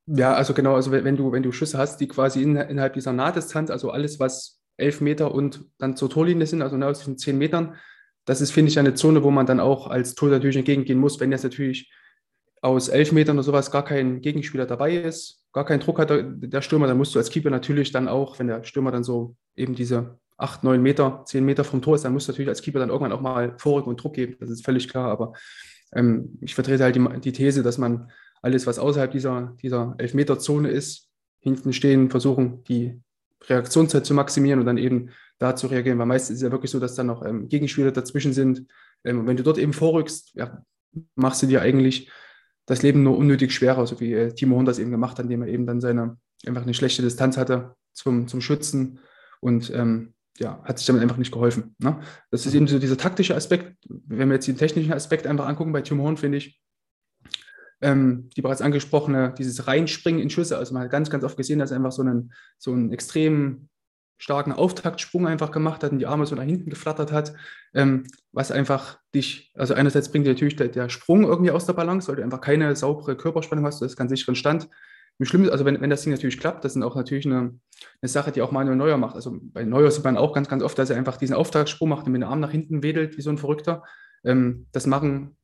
[0.07, 3.13] Ja, also genau, also wenn, du, wenn du Schüsse hast, die quasi in, innerhalb dieser
[3.13, 7.39] Nahdistanz, also alles, was elf Meter und dann zur Torlinie sind, also aus diesen zehn
[7.39, 7.77] Metern,
[8.25, 11.21] das ist, finde ich, eine Zone, wo man dann auch als Tor natürlich entgegengehen muss,
[11.21, 11.93] wenn jetzt natürlich
[12.63, 16.63] aus elf Metern oder sowas gar kein Gegenspieler dabei ist, gar keinen Druck hat der
[16.63, 19.75] Stürmer, dann musst du als Keeper natürlich dann auch, wenn der Stürmer dann so eben
[19.75, 22.79] diese acht, neun Meter, zehn Meter vom Tor ist, dann musst du natürlich als Keeper
[22.79, 24.37] dann irgendwann auch mal Vorrücken und Druck geben.
[24.41, 25.11] Das ist völlig klar.
[25.11, 25.33] Aber
[25.93, 28.11] ähm, ich vertrete halt die, die, These, dass man
[28.43, 31.09] alles, was außerhalb dieser, dieser Elfmeter-Zone ist,
[31.41, 33.01] hinten stehen, versuchen, die
[33.49, 35.99] Reaktionszeit zu maximieren und dann eben da zu reagieren.
[35.99, 38.67] Weil meistens ist es ja wirklich so, dass dann noch ähm, Gegenspieler dazwischen sind.
[39.05, 40.63] Ähm, und wenn du dort eben vorrückst, ja,
[41.15, 42.11] machst du dir eigentlich
[42.67, 45.43] das Leben nur unnötig schwerer, so wie äh, Timo Horn das eben gemacht hat, indem
[45.43, 49.01] er eben dann seine einfach eine schlechte Distanz hatte zum, zum Schützen
[49.41, 51.75] und ähm, ja, hat sich damit einfach nicht geholfen.
[51.79, 52.01] Ne?
[52.31, 53.77] Das ist eben so dieser taktische Aspekt.
[53.89, 56.61] Wenn wir jetzt den technischen Aspekt einfach angucken bei Timo Horn, finde ich,
[57.83, 61.59] ähm, die bereits angesprochene, dieses Reinspringen in Schüsse, also man hat ganz, ganz oft gesehen,
[61.59, 63.69] dass er einfach so einen, so einen extrem
[64.21, 67.33] starken Auftaktsprung einfach gemacht hat und die Arme so nach hinten geflattert hat,
[67.73, 71.73] ähm, was einfach dich, also einerseits bringt dir natürlich der, der, Sprung irgendwie aus der
[71.73, 74.69] Balance, weil du einfach keine saubere Körperspannung hast, das ist ganz sicheren Stand.
[75.19, 77.59] Im Schlimmsten, also wenn, wenn das Ding natürlich klappt, das ist auch natürlich eine,
[78.01, 79.17] eine Sache, die auch Manuel Neuer macht.
[79.17, 82.07] Also bei Neuer sieht man auch ganz, ganz oft, dass er einfach diesen Auftaktsprung macht
[82.07, 83.85] und mit dem Arm nach hinten wedelt, wie so ein Verrückter.
[84.25, 85.37] Ähm, das machen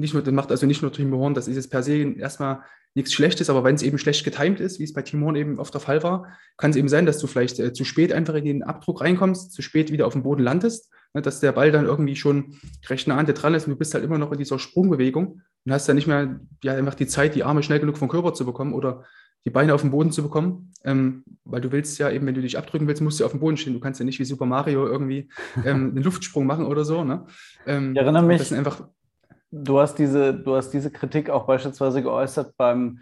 [0.00, 2.60] nicht nur, das macht also nicht nur Timo Horn, das ist jetzt per se erstmal
[2.94, 5.58] nichts Schlechtes, aber wenn es eben schlecht getimt ist, wie es bei Timo Horn eben
[5.58, 8.34] oft der Fall war, kann es eben sein, dass du vielleicht äh, zu spät einfach
[8.34, 11.70] in den Abdruck reinkommst, zu spät wieder auf dem Boden landest, ne, dass der Ball
[11.70, 12.56] dann irgendwie schon
[12.88, 15.42] recht nah an dir dran ist und du bist halt immer noch in dieser Sprungbewegung
[15.64, 18.34] und hast dann nicht mehr ja, einfach die Zeit, die Arme schnell genug vom Körper
[18.34, 19.04] zu bekommen oder
[19.46, 22.42] die Beine auf den Boden zu bekommen, ähm, weil du willst ja eben, wenn du
[22.42, 23.72] dich abdrücken willst, musst du auf dem Boden stehen.
[23.72, 25.30] Du kannst ja nicht wie Super Mario irgendwie
[25.64, 27.04] ähm, einen Luftsprung machen oder so.
[27.04, 27.24] Ne?
[27.66, 28.86] Ähm, ich erinnere mich, das sind einfach
[29.50, 33.00] du hast diese, du hast diese Kritik auch beispielsweise geäußert beim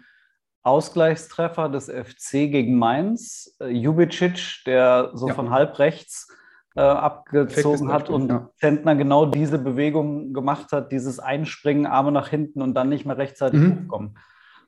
[0.63, 3.55] Ausgleichstreffer des FC gegen Mainz.
[3.59, 5.33] Äh, Jubicic, der so ja.
[5.33, 6.27] von halb rechts
[6.75, 8.49] äh, abgezogen hat und ja.
[8.55, 13.17] Zentner genau diese Bewegung gemacht hat, dieses Einspringen, Arme nach hinten und dann nicht mehr
[13.17, 13.83] rechtzeitig mhm.
[13.83, 14.17] hochkommen.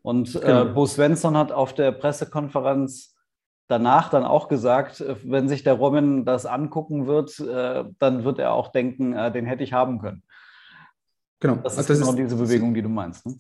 [0.02, 0.62] Und äh, genau.
[0.64, 3.16] äh, Bo Svensson hat auf der Pressekonferenz
[3.68, 8.40] danach dann auch gesagt, äh, wenn sich der Robin das angucken wird, äh, dann wird
[8.40, 10.24] er auch denken, äh, den hätte ich haben können.
[11.42, 11.56] Genau.
[11.56, 13.26] Das ist also das genau ist, diese Bewegung, die du meinst.
[13.26, 13.36] Ne?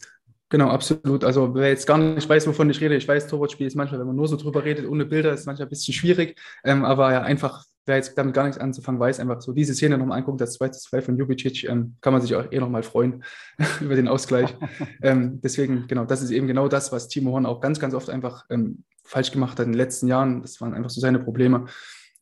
[0.49, 1.23] Genau, absolut.
[1.23, 4.07] Also wer jetzt gar nicht weiß, wovon ich rede, ich weiß, Torwartspiel ist manchmal, wenn
[4.07, 6.37] man nur so drüber redet, ohne Bilder, ist manchmal ein bisschen schwierig.
[6.65, 9.97] Ähm, aber ja, einfach, wer jetzt damit gar nichts anzufangen weiß, einfach so diese Szene
[9.97, 12.83] nochmal angucken, das 2 zu 2 von Jubicic, ähm, kann man sich auch eh nochmal
[12.83, 13.23] freuen
[13.81, 14.53] über den Ausgleich.
[15.01, 18.09] ähm, deswegen, genau, das ist eben genau das, was Timo Horn auch ganz, ganz oft
[18.09, 20.41] einfach ähm, falsch gemacht hat in den letzten Jahren.
[20.41, 21.65] Das waren einfach so seine Probleme,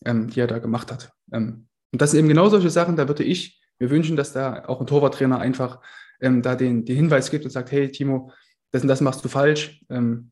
[0.05, 1.11] ähm, die er da gemacht hat.
[1.31, 4.65] Ähm, und das sind eben genau solche Sachen, da würde ich wir wünschen, dass da
[4.65, 5.79] auch ein Torwarttrainer einfach
[6.21, 8.31] ähm, da den, den Hinweis gibt und sagt, hey Timo,
[8.71, 9.83] das und das machst du falsch.
[9.89, 10.31] Ähm,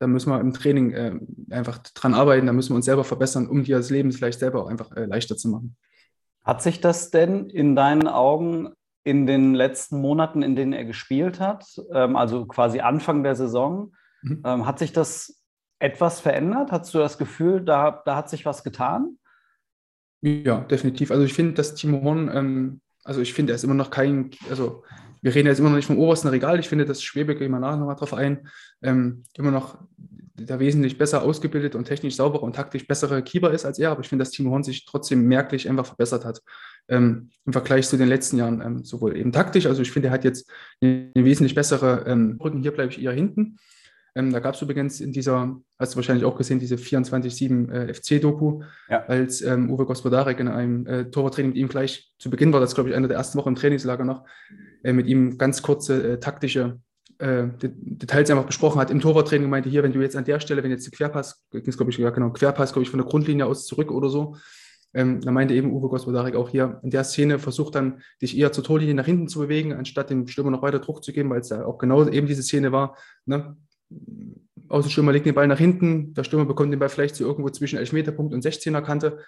[0.00, 1.18] da müssen wir im Training äh,
[1.50, 4.62] einfach dran arbeiten, da müssen wir uns selber verbessern, um dir das Leben vielleicht selber
[4.62, 5.76] auch einfach äh, leichter zu machen.
[6.44, 11.38] Hat sich das denn in deinen Augen in den letzten Monaten, in denen er gespielt
[11.40, 14.42] hat, ähm, also quasi Anfang der Saison, mhm.
[14.44, 15.42] ähm, hat sich das
[15.78, 16.72] etwas verändert?
[16.72, 19.18] Hast du das Gefühl, da, da hat sich was getan?
[20.24, 21.10] Ja, definitiv.
[21.10, 24.30] Also ich finde, dass Timo Horn, ähm, also ich finde, er ist immer noch kein,
[24.48, 24.82] also
[25.20, 26.58] wir reden jetzt immer noch nicht vom obersten Regal.
[26.58, 28.48] Ich finde, dass Schwebe, gehen wir nachher nochmal drauf ein,
[28.82, 33.66] ähm, immer noch der wesentlich besser ausgebildet und technisch sauberer und taktisch bessere Keeper ist
[33.66, 33.90] als er.
[33.90, 36.40] Aber ich finde, dass Timo Horn sich trotzdem merklich einfach verbessert hat
[36.88, 38.62] ähm, im Vergleich zu den letzten Jahren.
[38.62, 42.38] Ähm, sowohl eben taktisch, also ich finde, er hat jetzt eine, eine wesentlich bessere ähm,
[42.42, 42.62] Rücken.
[42.62, 43.58] Hier bleibe ich eher hinten.
[44.14, 47.94] Ähm, da gab es übrigens in dieser, hast du wahrscheinlich auch gesehen, diese 24-7 äh,
[47.94, 49.04] FC-Doku, ja.
[49.06, 52.74] als ähm, Uwe Gospodarek in einem äh, Torwarttraining mit ihm gleich zu Beginn war, das
[52.74, 54.24] glaube ich eine der ersten Wochen im Trainingslager noch,
[54.84, 56.78] äh, mit ihm ganz kurze äh, taktische
[57.18, 58.90] äh, Details einfach besprochen hat.
[58.90, 61.62] Im Torwarttraining meinte hier, wenn du jetzt an der Stelle, wenn jetzt der Querpass, ging
[61.66, 64.36] es glaube ich, ja genau, Querpass, glaube ich, von der Grundlinie aus zurück oder so,
[64.94, 68.52] ähm, da meinte eben Uwe Gospodarek auch hier, in der Szene versucht dann, dich eher
[68.52, 71.40] zur Torlinie nach hinten zu bewegen, anstatt dem Stürmer noch weiter Druck zu geben, weil
[71.40, 72.96] es da auch genau eben diese Szene war.
[73.26, 73.56] Ne?
[74.68, 77.78] Außenstürmer legt den Ball nach hinten, der Stürmer bekommt den Ball vielleicht so irgendwo zwischen
[77.78, 79.18] Elfmeterpunkt und 16er Kante.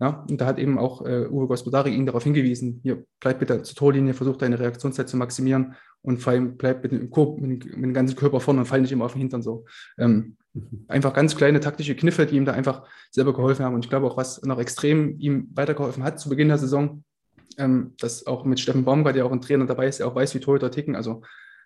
[0.00, 3.62] Ja, und da hat eben auch äh, Uwe Gospodari ihn darauf hingewiesen, hier bleib bitte
[3.62, 7.64] zur Torlinie, versuch deine Reaktionszeit zu maximieren und vor allem bleib mit dem, Korb, mit,
[7.64, 9.64] mit dem ganzen Körper vorne und fall nicht immer auf den Hintern so.
[9.98, 10.86] Ähm, mhm.
[10.88, 13.74] einfach ganz kleine taktische Kniffe, die ihm da einfach selber geholfen haben.
[13.74, 17.04] Und ich glaube auch, was noch extrem ihm weitergeholfen hat zu Beginn der Saison,
[17.58, 20.34] ähm, dass auch mit Steffen Baumgart, der auch ein Trainer dabei ist, der auch weiß,
[20.34, 20.96] wie Torhüter ticken.
[20.96, 21.22] Also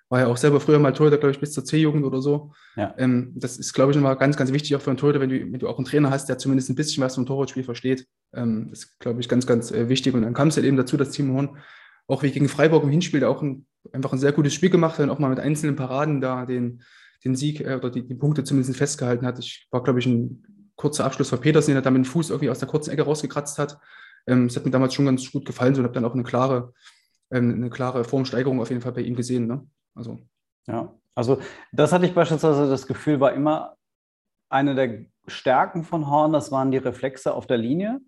[0.08, 2.52] war ja auch selber früher mal Torhüter, glaube ich, bis zur C-Jugend oder so.
[2.76, 2.94] Ja.
[2.96, 5.40] Ähm, das ist, glaube ich, nochmal ganz, ganz wichtig auch für einen Torhüter, wenn du,
[5.40, 8.06] wenn du auch einen Trainer hast, der zumindest ein bisschen was vom Torwartspiel versteht.
[8.32, 10.14] Ähm, das ist, glaube ich, ganz, ganz äh, wichtig.
[10.14, 11.58] Und dann kam es halt eben dazu, dass Timo Horn
[12.06, 15.04] auch wie gegen Freiburg im Hinspiel auch ein, einfach ein sehr gutes Spiel gemacht hat
[15.04, 16.82] und auch mal mit einzelnen Paraden da den,
[17.24, 19.40] den Sieg äh, oder die, die Punkte zumindest festgehalten hat.
[19.40, 22.50] Ich war, glaube ich, ein kurzer Abschluss von Petersen, der dann mit dem Fuß irgendwie
[22.50, 23.78] aus der kurzen Ecke rausgekratzt hat.
[24.28, 26.22] Ähm, das hat mir damals schon ganz gut gefallen so, und habe dann auch eine
[26.22, 26.72] klare,
[27.32, 29.46] ähm, eine klare Formsteigerung auf jeden Fall bei ihm gesehen.
[29.46, 29.66] Ne?
[29.96, 30.18] Also.
[30.68, 31.38] Ja, also
[31.72, 33.76] das hatte ich beispielsweise das Gefühl, war immer
[34.48, 38.00] eine der Stärken von Horn, das waren die Reflexe auf der Linie.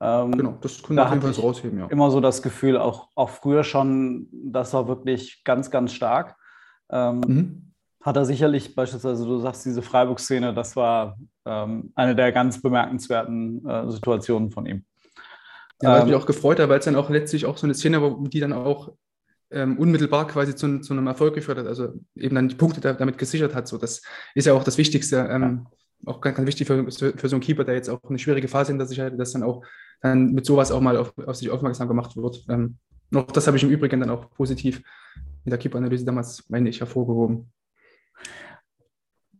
[0.00, 1.86] Ähm, genau, das können wir auf jeden Fall so rausheben, ja.
[1.86, 6.36] Immer so das Gefühl, auch, auch früher schon, das war wirklich ganz, ganz stark.
[6.90, 7.72] Ähm, mhm.
[8.02, 11.16] Hat er sicherlich beispielsweise, du sagst, diese Freiburg-Szene, das war
[11.46, 14.84] ähm, eine der ganz bemerkenswerten äh, Situationen von ihm.
[15.80, 18.02] Ja, hat mich ähm, auch gefreut, weil es dann auch letztlich auch so eine Szene
[18.02, 18.92] war, die dann auch
[19.54, 22.92] ähm, unmittelbar quasi zu, zu, einem Erfolg geführt hat, also eben dann die Punkte da,
[22.92, 23.68] damit gesichert hat.
[23.68, 24.02] So, das
[24.34, 25.66] ist ja auch das Wichtigste, ähm,
[26.04, 28.72] auch ganz, ganz wichtig für, für, so einen Keeper, der jetzt auch eine schwierige Phase
[28.72, 29.64] hinter sich hatte, dass dann auch
[30.00, 32.44] dann mit sowas auch mal auf, auf sich aufmerksam gemacht wird.
[32.48, 32.76] Ähm,
[33.10, 34.82] noch das habe ich im Übrigen dann auch positiv
[35.44, 37.50] in der Keeper-Analyse damals, meine ich, hervorgehoben.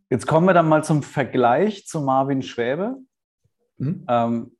[0.09, 2.97] Jetzt kommen wir dann mal zum Vergleich zu Marvin Schwäbe.
[3.77, 4.05] Mhm.
[4.07, 4.51] Ähm,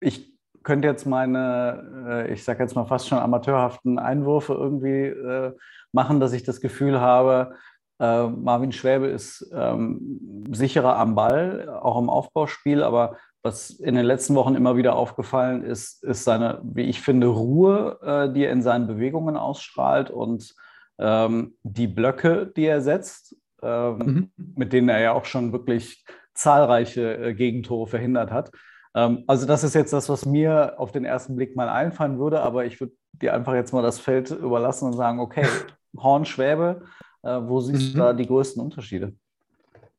[0.00, 0.37] ich
[0.68, 5.56] könnte jetzt meine, äh, ich sage jetzt mal fast schon amateurhaften Einwürfe irgendwie äh,
[5.92, 7.54] machen, dass ich das Gefühl habe,
[7.98, 14.04] äh, Marvin Schwäbe ist ähm, sicherer am Ball, auch im Aufbauspiel, aber was in den
[14.04, 18.62] letzten Wochen immer wieder aufgefallen ist, ist seine, wie ich finde, Ruhe, die er in
[18.62, 20.54] seinen Bewegungen ausstrahlt und
[20.98, 24.30] ähm, die Blöcke, die er setzt, ähm, mhm.
[24.36, 26.04] mit denen er ja auch schon wirklich
[26.34, 28.50] zahlreiche Gegentore verhindert hat.
[28.94, 32.40] Ähm, also das ist jetzt das, was mir auf den ersten Blick mal einfallen würde,
[32.40, 35.46] aber ich würde dir einfach jetzt mal das Feld überlassen und sagen, okay,
[35.96, 36.82] Horn, Schwäbe,
[37.22, 37.92] äh, wo siehst mhm.
[37.92, 39.14] du da die größten Unterschiede?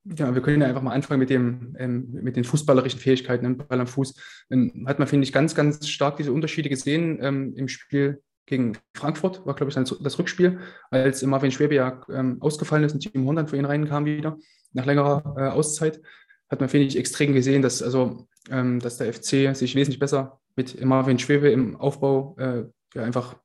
[0.05, 3.57] Ja, wir können ja einfach mal anfangen mit, dem, ähm, mit den fußballerischen Fähigkeiten im
[3.57, 4.15] Ball am Fuß.
[4.49, 8.77] Ähm, hat man, finde ich, ganz, ganz stark diese Unterschiede gesehen ähm, im Spiel gegen
[8.95, 13.21] Frankfurt, war, glaube ich, das Rückspiel, als Marvin Schwäbe ja ähm, ausgefallen ist und Team
[13.21, 14.37] 100 für ihn reinkam wieder,
[14.73, 16.01] nach längerer äh, Auszeit
[16.49, 20.39] hat man, finde ich, extrem gesehen, dass, also, ähm, dass der FC sich wesentlich besser
[20.55, 22.63] mit Marvin Schwebe im Aufbau äh,
[22.95, 23.35] ja, einfach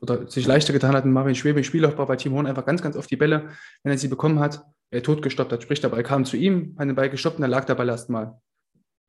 [0.00, 2.96] oder sich leichter getan hat, Marvin Schwebe im Spielaufbau bei Team Horn einfach ganz, ganz
[2.96, 3.50] oft die Bälle,
[3.84, 5.62] wenn er sie bekommen hat, er totgestoppt hat.
[5.62, 7.88] Sprich, der Ball kam zu ihm, hat den Ball gestoppt und dann lag der Ball
[7.88, 8.38] erstmal.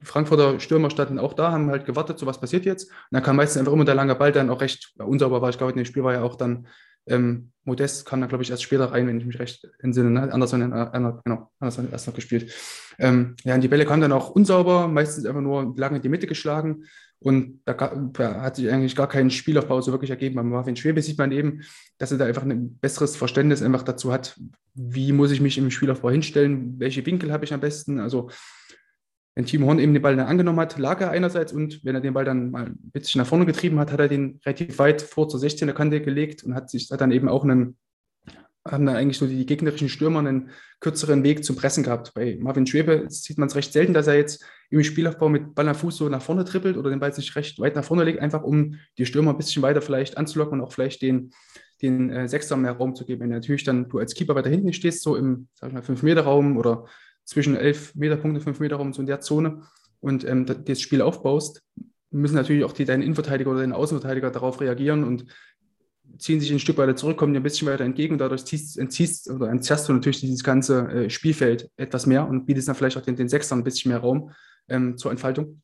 [0.01, 2.89] Die Frankfurter Stürmer standen auch da, haben halt gewartet, so was passiert jetzt.
[2.89, 5.49] Und dann kam meistens einfach immer der lange Ball, dann auch recht unsauber war.
[5.49, 6.67] Ich glaube, in dem Spiel war ja auch dann
[7.07, 10.09] ähm, Modest kam dann, glaube ich, erst später rein, wenn ich mich recht entsinne.
[10.09, 10.33] Ne?
[10.33, 10.89] Anderson, äh,
[11.23, 12.53] genau, Anderson erst noch gespielt.
[12.99, 16.09] Ähm, ja, und die Bälle kamen dann auch unsauber, meistens einfach nur lange in die
[16.09, 16.83] Mitte geschlagen.
[17.19, 20.35] Und da, da, hat sich eigentlich gar kein Spielaufbau so wirklich ergeben.
[20.35, 21.61] Bei Marvin Schwebe sieht man eben,
[21.97, 24.37] dass er da einfach ein besseres Verständnis einfach dazu hat,
[24.73, 27.99] wie muss ich mich im Spielaufbau hinstellen, welche Winkel habe ich am besten.
[27.99, 28.29] Also
[29.35, 32.01] wenn Timo Horn eben den Ball dann angenommen hat, lag er einerseits und wenn er
[32.01, 35.01] den Ball dann mal ein bisschen nach vorne getrieben hat, hat er den relativ weit
[35.01, 37.77] vor zur 16er Kante gelegt und hat sich hat dann eben auch einen,
[38.65, 42.13] haben dann eigentlich nur die gegnerischen Stürmer einen kürzeren Weg zum Pressen gehabt.
[42.13, 45.67] Bei Marvin Schwebe sieht man es recht selten, dass er jetzt im Spielaufbau mit Ball
[45.67, 48.19] am Fuß so nach vorne trippelt oder den Ball sich recht weit nach vorne legt,
[48.19, 51.31] einfach um die Stürmer ein bisschen weiter vielleicht anzulocken und auch vielleicht den,
[51.81, 53.21] den äh, Sechser mehr Raum zu geben.
[53.21, 56.57] Wenn natürlich dann du als Keeper weiter hinten stehst, so im, sag ich mal, 5-Meter-Raum
[56.57, 56.85] oder
[57.25, 59.63] zwischen 11 Meter Punkte, 5 Meter rum, so in der Zone
[59.99, 61.63] und ähm, das Spiel aufbaust,
[62.11, 65.25] müssen natürlich auch die, deine Innenverteidiger oder deine Außenverteidiger darauf reagieren und
[66.17, 68.77] ziehen sich ein Stück weiter zurück, kommen dir ein bisschen weiter entgegen und dadurch ziehst,
[68.77, 72.97] entziehst oder entzerrst du natürlich dieses ganze äh, Spielfeld etwas mehr und bietest dann vielleicht
[72.97, 74.31] auch den, den Sechsern ein bisschen mehr Raum
[74.67, 75.61] ähm, zur Entfaltung.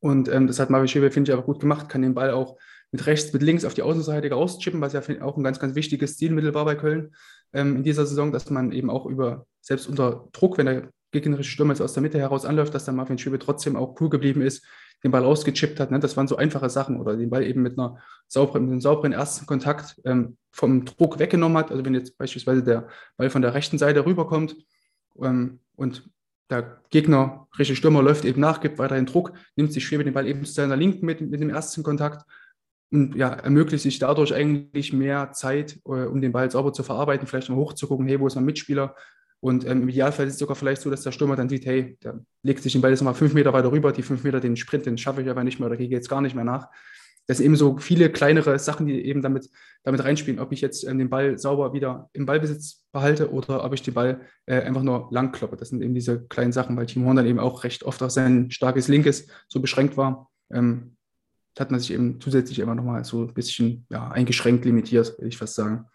[0.00, 2.56] Und ähm, das hat Marvin Schäfer, finde ich, aber gut gemacht, kann den Ball auch
[2.92, 6.14] mit rechts, mit links auf die Außenseite rauschippen, was ja auch ein ganz, ganz wichtiges
[6.14, 7.12] Stilmittel war bei Köln
[7.52, 11.50] ähm, in dieser Saison, dass man eben auch über, selbst unter Druck, wenn der gegnerische
[11.50, 14.42] Stürmer jetzt aus der Mitte heraus anläuft, dass der Marvin Schübe trotzdem auch cool geblieben
[14.42, 14.64] ist,
[15.04, 15.90] den Ball rausgechippt hat.
[15.90, 16.00] Ne?
[16.00, 19.12] Das waren so einfache Sachen oder den Ball eben mit, einer sauberen, mit einem sauberen
[19.12, 21.70] ersten Kontakt ähm, vom Druck weggenommen hat.
[21.70, 24.56] Also wenn jetzt beispielsweise der Ball von der rechten Seite rüberkommt
[25.22, 26.08] ähm, und
[26.50, 30.44] der gegnerische Stürmer läuft eben nach, gibt weiterhin Druck, nimmt sich Schwebe den Ball eben
[30.44, 32.24] zu seiner Linken mit, mit dem ersten Kontakt
[32.90, 37.26] und ja, ermöglicht sich dadurch eigentlich mehr Zeit, äh, um den Ball sauber zu verarbeiten,
[37.26, 38.94] vielleicht mal hochzugucken, hey, wo ist mein Mitspieler?
[39.40, 41.96] Und ähm, im Idealfall ist es sogar vielleicht so, dass der Stürmer dann sieht, hey,
[42.02, 44.56] der legt sich den Ball jetzt mal fünf Meter weiter rüber, die fünf Meter, den
[44.56, 46.68] Sprint, den schaffe ich aber nicht mehr oder gehe jetzt gar nicht mehr nach.
[47.28, 49.50] Das sind eben so viele kleinere Sachen, die eben damit,
[49.84, 53.74] damit reinspielen, ob ich jetzt ähm, den Ball sauber wieder im Ballbesitz behalte oder ob
[53.74, 55.56] ich den Ball äh, einfach nur lang kloppe.
[55.56, 58.10] Das sind eben diese kleinen Sachen, weil Team Horn dann eben auch recht oft auf
[58.10, 60.30] sein starkes Linkes so beschränkt war.
[60.50, 60.96] Ähm,
[61.60, 65.38] hat man sich eben zusätzlich immer nochmal so ein bisschen ja, eingeschränkt limitiert, würde ich
[65.38, 65.86] fast sagen.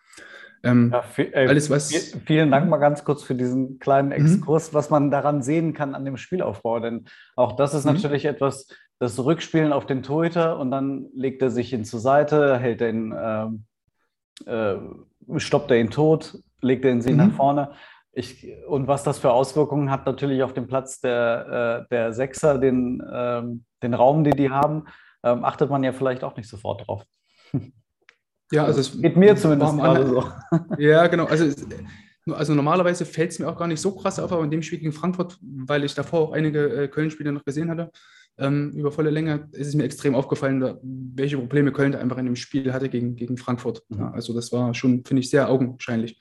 [0.66, 1.92] Ähm, ja, äh, alles, was,
[2.26, 4.26] vielen Dank mal ganz kurz für diesen kleinen mhm.
[4.26, 4.76] Exkurs, mhm.
[4.76, 6.80] was man daran sehen kann an dem Spielaufbau.
[6.80, 7.94] Denn auch das ist mhm.
[7.94, 8.68] natürlich etwas,
[9.00, 13.12] das Rückspielen auf den Torhüter und dann legt er sich ihn zur Seite, hält den,
[13.12, 13.48] äh,
[14.50, 14.78] äh,
[15.38, 16.40] stoppt er ihn tot.
[16.62, 17.18] legt er sie mhm.
[17.18, 17.72] nach vorne.
[18.14, 22.60] Ich, und was das für Auswirkungen hat natürlich auf den Platz der, äh, der Sechser,
[22.60, 24.86] den, ähm, den Raum, den die haben,
[25.24, 27.04] ähm, achtet man ja vielleicht auch nicht sofort drauf.
[28.52, 30.26] Ja, also es geht mir zumindest gerade so.
[30.78, 31.26] Ja, genau.
[31.26, 31.46] Also,
[32.28, 34.80] also normalerweise fällt es mir auch gar nicht so krass auf, aber in dem Spiel
[34.80, 37.92] gegen Frankfurt, weil ich davor auch einige äh, Köln-Spiele noch gesehen hatte,
[38.38, 42.26] ähm, über volle Länge, ist es mir extrem aufgefallen, welche Probleme Köln da einfach in
[42.26, 43.84] dem Spiel hatte gegen, gegen Frankfurt.
[43.90, 44.00] Mhm.
[44.00, 46.20] Ja, also das war schon, finde ich, sehr augenscheinlich.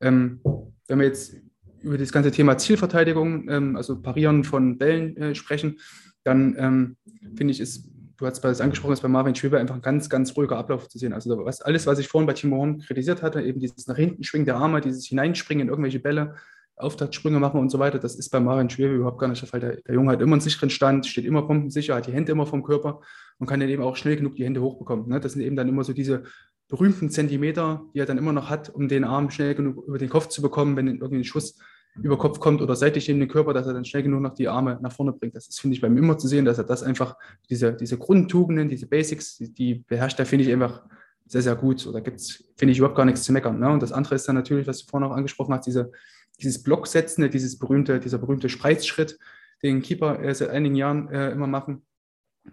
[0.00, 0.40] Ähm,
[0.86, 1.34] wenn wir jetzt
[1.80, 5.80] über das ganze Thema Zielverteidigung, ähm, also Parieren von Bällen äh, sprechen,
[6.24, 6.96] dann ähm,
[7.36, 7.88] finde ich, ist,
[8.22, 10.98] du hast es angesprochen, ist bei Marvin Schweber einfach ein ganz, ganz ruhiger Ablauf zu
[10.98, 11.12] sehen.
[11.12, 14.22] Also was, alles, was ich vorhin bei Timo Horn kritisiert hatte, eben dieses nach hinten
[14.22, 16.36] schwingen der Arme, dieses Hineinspringen in irgendwelche Bälle,
[16.76, 19.60] Auftaktsprünge machen und so weiter, das ist bei Marvin Schwebe überhaupt gar nicht der Fall.
[19.60, 22.46] Der, der Junge hat immer einen sicheren Stand, steht immer pumpensicher, hat die Hände immer
[22.46, 23.00] vom Körper
[23.38, 25.08] und kann dann eben auch schnell genug die Hände hochbekommen.
[25.08, 25.20] Ne?
[25.20, 26.22] Das sind eben dann immer so diese
[26.68, 30.08] berühmten Zentimeter, die er dann immer noch hat, um den Arm schnell genug über den
[30.08, 31.58] Kopf zu bekommen, wenn irgendwie ein Schuss
[32.00, 34.48] über Kopf kommt oder seitlich neben den Körper, dass er dann schnell genug noch die
[34.48, 35.34] Arme nach vorne bringt.
[35.34, 37.16] Das ist, finde ich, beim immer zu sehen, dass er das einfach,
[37.50, 40.82] diese, diese Grundtugenden, diese Basics, die, die beherrscht er, finde ich einfach
[41.26, 41.80] sehr, sehr gut.
[41.80, 43.58] So, da gibt es, finde ich, überhaupt gar nichts zu meckern.
[43.58, 43.70] Ne?
[43.70, 45.92] Und das andere ist dann natürlich, was du vorhin auch angesprochen hast, diese,
[46.40, 49.18] dieses Blocksetzen, dieses berühmte, dieser berühmte Spreizschritt,
[49.62, 51.82] den Keeper äh, seit einigen Jahren äh, immer machen.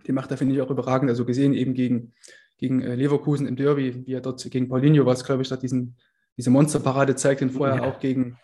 [0.05, 1.09] Den macht er, finde ich, auch überragend.
[1.09, 2.13] Also gesehen eben gegen,
[2.57, 5.95] gegen äh, Leverkusen im Derby, wie er dort gegen Paulinho war, glaube ich, dort diesen,
[6.37, 7.83] diese Monsterparade zeigt, den vorher ja.
[7.83, 8.37] auch gegen,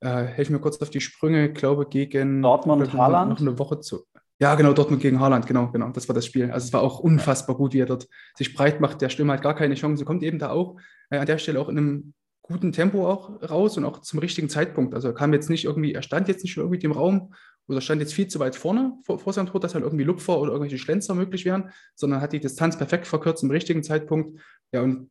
[0.00, 3.30] äh, helf mir kurz auf die Sprünge, glaube gegen Dortmund, Haaland.
[3.30, 4.04] Noch eine Woche zu.
[4.38, 5.90] Ja, genau, Dortmund gegen Haaland, genau, genau.
[5.90, 6.50] Das war das Spiel.
[6.50, 9.02] Also es war auch unfassbar gut, wie er dort sich breit macht.
[9.02, 10.04] Der Stürmer hat gar keine Chance.
[10.06, 10.76] Kommt eben da auch
[11.10, 14.48] äh, an der Stelle auch in einem guten Tempo auch raus und auch zum richtigen
[14.48, 14.94] Zeitpunkt.
[14.94, 17.34] Also er kam jetzt nicht irgendwie, er stand jetzt nicht schon irgendwie im Raum
[17.68, 20.40] oder stand jetzt viel zu weit vorne vor, vor seinem Tor, dass halt irgendwie Lupfer
[20.40, 24.40] oder irgendwelche Schlenzer möglich wären, sondern hat die Distanz perfekt verkürzt im richtigen Zeitpunkt.
[24.72, 25.10] Ja, und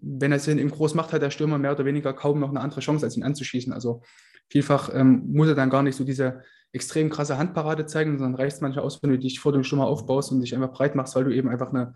[0.00, 2.60] wenn er es eben groß macht, hat der Stürmer mehr oder weniger kaum noch eine
[2.60, 3.72] andere Chance, als ihn anzuschießen.
[3.72, 4.02] Also
[4.48, 6.42] vielfach ähm, muss er dann gar nicht so diese
[6.72, 9.86] extrem krasse Handparade zeigen, sondern reicht es manchmal aus, wenn du dich vor dem Stürmer
[9.86, 11.94] aufbaust und dich einfach breit machst, weil du eben einfach eine,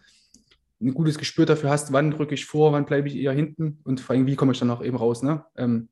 [0.80, 4.00] ein gutes Gespür dafür hast, wann drücke ich vor, wann bleibe ich eher hinten und
[4.00, 5.22] vor allem, wie komme ich dann auch eben raus.
[5.22, 5.44] Ne?
[5.56, 5.88] Ähm,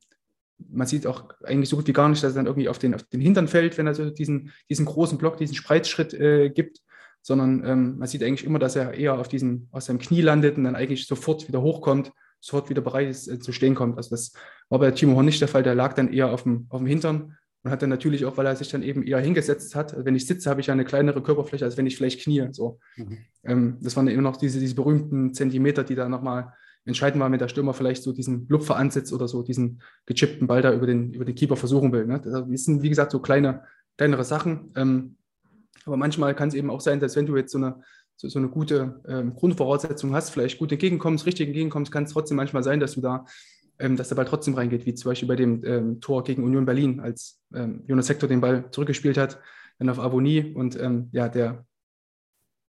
[0.68, 2.94] man sieht auch eigentlich so gut wie gar nicht, dass er dann irgendwie auf den,
[2.94, 6.80] auf den Hintern fällt, wenn er so diesen, diesen großen Block, diesen Spreizschritt äh, gibt,
[7.24, 10.58] sondern ähm, man sieht eigentlich immer, dass er eher auf diesen, aus seinem Knie landet
[10.58, 13.96] und dann eigentlich sofort wieder hochkommt, sofort wieder bereit ist äh, zu stehen kommt.
[13.96, 14.34] Also das
[14.68, 16.86] war bei Timo Horn nicht der Fall, der lag dann eher auf dem, auf dem
[16.86, 20.04] Hintern und hat dann natürlich auch, weil er sich dann eben eher hingesetzt hat, also
[20.04, 22.46] wenn ich sitze, habe ich ja eine kleinere Körperfläche, als wenn ich vielleicht knie.
[22.52, 22.78] So.
[22.96, 23.18] Mhm.
[23.42, 26.52] Ähm, das waren dann immer noch diese, diese berühmten Zentimeter, die da nochmal
[26.84, 30.60] entscheiden war, wenn der Stürmer vielleicht so diesen Lupfer ansetzt oder so diesen gechippten Ball
[30.60, 32.04] da über den, über den Keeper versuchen will.
[32.04, 32.20] Ne?
[32.20, 33.62] Das sind, wie gesagt, so kleine,
[33.96, 34.72] kleinere Sachen.
[34.76, 35.16] Ähm,
[35.84, 37.82] aber manchmal kann es eben auch sein, dass wenn du jetzt so eine,
[38.16, 42.36] so, so eine gute ähm, Grundvoraussetzung hast, vielleicht gut entgegenkommst, richtig entgegenkommst, kann es trotzdem
[42.36, 43.26] manchmal sein, dass du da,
[43.78, 46.64] ähm, dass der Ball trotzdem reingeht, wie zum Beispiel bei dem ähm, Tor gegen Union
[46.64, 49.40] Berlin, als ähm, Jonas Hector den Ball zurückgespielt hat,
[49.78, 51.66] dann auf Avonie und ähm, ja, der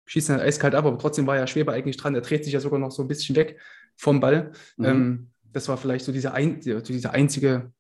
[0.06, 2.15] schießt dann eiskalt ab, aber trotzdem war ja Schweber eigentlich dran.
[2.15, 3.60] Er dreht sich ja sogar noch so ein bisschen weg
[3.95, 4.52] vom Ball.
[4.78, 4.86] Mhm.
[4.86, 7.71] Ähm, das war vielleicht so dieser, ein, dieser einzige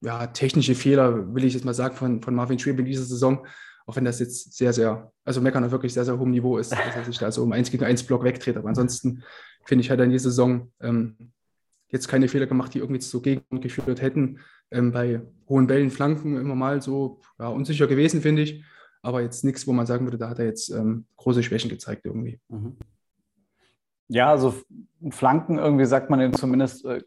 [0.00, 3.46] ja, technische Fehler, will ich jetzt mal sagen, von, von Marvin Schwebe in dieser Saison.
[3.86, 6.72] Auch wenn das jetzt sehr, sehr, also Meckern auf wirklich sehr, sehr hohem Niveau ist,
[6.72, 8.56] dass er sich da so um 1 gegen 1 Block wegdreht.
[8.56, 9.22] Aber ansonsten
[9.64, 11.16] finde ich, hat er in dieser Saison ähm,
[11.88, 14.40] jetzt keine Fehler gemacht, die irgendwie zu Gegend geführt hätten.
[14.70, 18.64] Ähm, bei hohen Bällen, Flanken immer mal so ja, unsicher gewesen, finde ich
[19.02, 22.06] aber jetzt nichts, wo man sagen würde, da hat er jetzt ähm, große Schwächen gezeigt
[22.06, 22.40] irgendwie.
[22.48, 22.76] Mhm.
[24.08, 24.54] Ja, also
[25.10, 27.02] Flanken irgendwie sagt man eben zumindest, äh,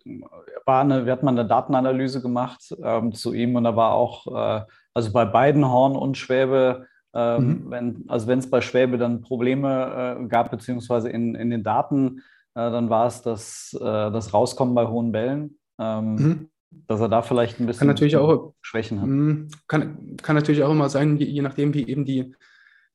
[0.66, 4.28] war eine, wir hatten mal eine Datenanalyse gemacht ähm, zu ihm und da war auch,
[4.28, 7.70] äh, also bei beiden Horn und Schwäbe, ähm, mhm.
[7.70, 12.24] wenn, also wenn es bei Schwäbe dann Probleme äh, gab, beziehungsweise in, in den Daten,
[12.56, 15.60] äh, dann war es das, äh, das Rauskommen bei hohen Bällen.
[15.78, 16.50] Ähm, mhm
[16.88, 19.08] dass er da vielleicht ein bisschen kann natürlich auch, Schwächen hat.
[19.08, 22.36] Mm, kann, kann natürlich auch immer sein, je, je nachdem, wie eben die,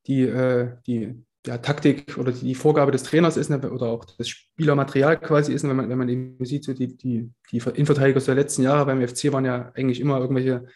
[0.06, 4.04] die, äh, die ja, Taktik oder die, die, Vorgabe des Trainers ist ne, oder auch
[4.04, 7.58] das Spielermaterial quasi ist, ne, wenn, man, wenn man eben sieht, so die, die, die
[7.58, 10.66] Innenverteidiger der letzten Jahre beim FC waren ja eigentlich immer irgendwelche,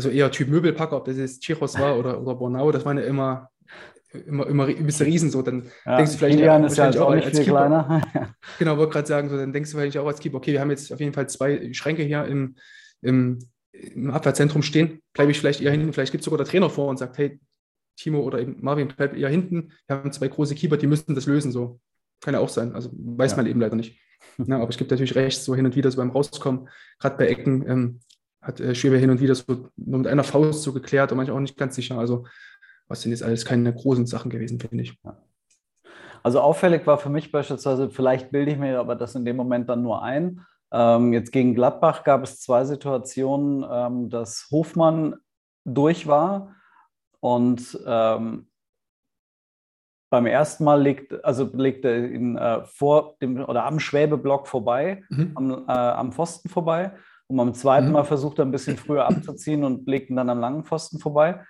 [0.00, 3.04] also eher Typ Möbelpacker, ob das jetzt Chichos war oder, oder Bornau, das waren ja
[3.04, 3.50] immer
[4.12, 7.14] immer, immer ein bisschen riesen so, dann ja, denkst du vielleicht Kilian ist ja auch
[7.14, 8.34] nicht als viel Keeper, kleiner.
[8.58, 10.70] genau, wollte gerade sagen, so, dann denkst du vielleicht auch als Keeper, okay, wir haben
[10.70, 12.56] jetzt auf jeden Fall zwei Schränke hier im,
[13.02, 13.38] im,
[13.72, 16.88] im Abwehrzentrum stehen, bleibe ich vielleicht eher hinten, vielleicht gibt es sogar der Trainer vor
[16.88, 17.38] und sagt, hey,
[17.96, 21.26] Timo oder eben Marvin, bleib eher hinten, wir haben zwei große Keeper, die müssten das
[21.26, 21.80] lösen, so.
[22.22, 23.36] Kann ja auch sein, also weiß ja.
[23.36, 23.98] man eben leider nicht.
[24.38, 26.68] ja, aber es gibt natürlich recht, so hin und wieder so beim Rauskommen,
[26.98, 28.00] gerade bei Ecken, ähm,
[28.40, 31.36] hat äh, Schwebe hin und wieder so nur mit einer Faust so geklärt und manchmal
[31.36, 32.26] auch nicht ganz sicher, also
[32.88, 34.98] was sind jetzt alles keine großen Sachen gewesen, finde ich.
[36.22, 39.68] Also auffällig war für mich beispielsweise, vielleicht bilde ich mir aber das in dem Moment
[39.68, 45.16] dann nur ein, Ähm, jetzt gegen Gladbach gab es zwei Situationen, ähm, dass Hofmann
[45.64, 46.54] durch war
[47.20, 48.46] und ähm,
[50.10, 55.04] beim ersten Mal legt, also legt er ihn äh, vor dem oder am Schwäbeblock vorbei,
[55.08, 55.32] mhm.
[55.34, 56.92] am, äh, am, Pfosten vorbei.
[57.30, 57.92] Und beim zweiten mhm.
[57.92, 61.44] Mal versucht er ein bisschen früher abzuziehen und legt ihn dann am langen Pfosten vorbei.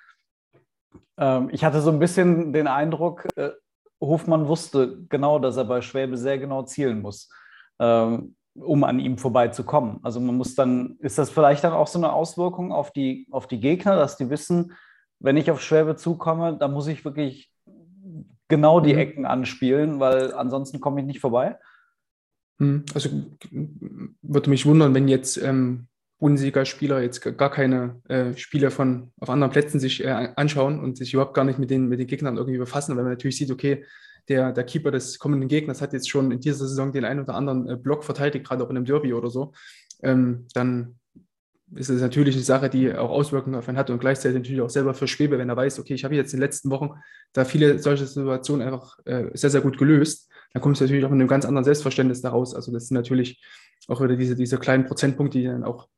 [1.17, 3.51] Ähm, ich hatte so ein bisschen den Eindruck, äh,
[3.99, 7.31] Hofmann wusste genau, dass er bei Schwäbe sehr genau zielen muss,
[7.79, 10.01] ähm, um an ihm vorbeizukommen.
[10.03, 13.47] Also man muss dann, ist das vielleicht dann auch so eine Auswirkung auf die, auf
[13.47, 14.75] die Gegner, dass die wissen,
[15.19, 17.51] wenn ich auf Schwäbe zukomme, dann muss ich wirklich
[18.49, 18.99] genau die mhm.
[18.99, 21.59] Ecken anspielen, weil ansonsten komme ich nicht vorbei.
[22.61, 22.85] Mhm.
[22.95, 23.09] Also
[24.23, 25.87] würde mich wundern, wenn jetzt ähm,
[26.19, 31.15] Bundesligaspieler jetzt gar keine äh, Spiele von auf anderen Plätzen sich äh, anschauen und sich
[31.15, 33.85] überhaupt gar nicht mit den, mit den Gegnern irgendwie befassen, weil man natürlich sieht, okay,
[34.29, 37.35] der, der Keeper des kommenden Gegners hat jetzt schon in dieser Saison den einen oder
[37.35, 39.53] anderen äh, Block verteidigt, gerade auch in einem Derby oder so,
[40.03, 41.00] ähm, dann
[41.75, 44.71] ist es natürlich eine Sache, die auch Auswirkungen auf ihn hat und gleichzeitig natürlich auch
[44.71, 46.91] selber für Schwebe, wenn er weiß, okay, ich habe jetzt in den letzten Wochen
[47.33, 51.11] da viele solche Situationen einfach äh, sehr, sehr gut gelöst, dann kommt es natürlich auch
[51.11, 52.55] mit einem ganz anderen Selbstverständnis daraus.
[52.55, 53.41] Also das sind natürlich
[53.89, 55.89] auch wieder diese, diese kleinen Prozentpunkte, die dann auch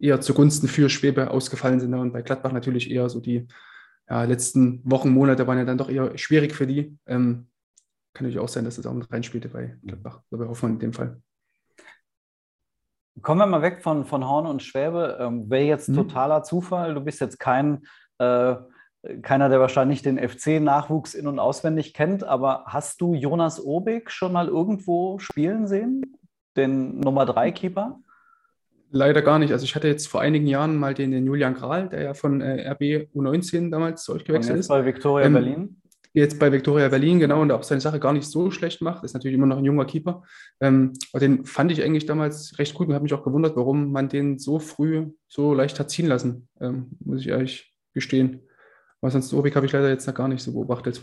[0.00, 1.94] eher zugunsten für Schwebe ausgefallen sind.
[1.94, 3.46] Und bei Gladbach natürlich eher so die
[4.08, 6.96] ja, letzten Wochen, Monate waren ja dann doch eher schwierig für die.
[7.06, 7.46] Ähm,
[8.12, 10.78] kann natürlich auch sein, dass das auch mit reinspielte bei Gladbach oder bei Hoffmann in
[10.80, 11.22] dem Fall.
[13.22, 15.18] Kommen wir mal weg von, von Horn und Schwäbe.
[15.20, 15.96] Ähm, Wäre jetzt mhm.
[15.96, 16.94] totaler Zufall.
[16.94, 17.82] Du bist jetzt kein,
[18.18, 18.56] äh,
[19.22, 24.32] keiner, der wahrscheinlich den FC-Nachwuchs in- und auswendig kennt, aber hast du Jonas Obig schon
[24.32, 26.16] mal irgendwo spielen sehen?
[26.56, 27.98] Den Nummer 3-Keeper?
[28.92, 29.52] Leider gar nicht.
[29.52, 32.40] Also ich hatte jetzt vor einigen Jahren mal den, den Julian Kral, der ja von
[32.40, 34.68] äh, RB U19 damals zu euch gewechselt ist.
[34.68, 35.79] Bei Viktoria ähm, Berlin.
[36.12, 39.04] Jetzt bei Viktoria Berlin, genau, und auch seine Sache gar nicht so schlecht macht.
[39.04, 40.24] Ist natürlich immer noch ein junger Keeper.
[40.60, 43.92] Ähm, aber den fand ich eigentlich damals recht gut und habe mich auch gewundert, warum
[43.92, 48.40] man den so früh so leicht hat ziehen lassen, ähm, muss ich ehrlich gestehen.
[49.00, 51.02] Aber sonst Obik habe ich leider jetzt noch gar nicht so beobachtet.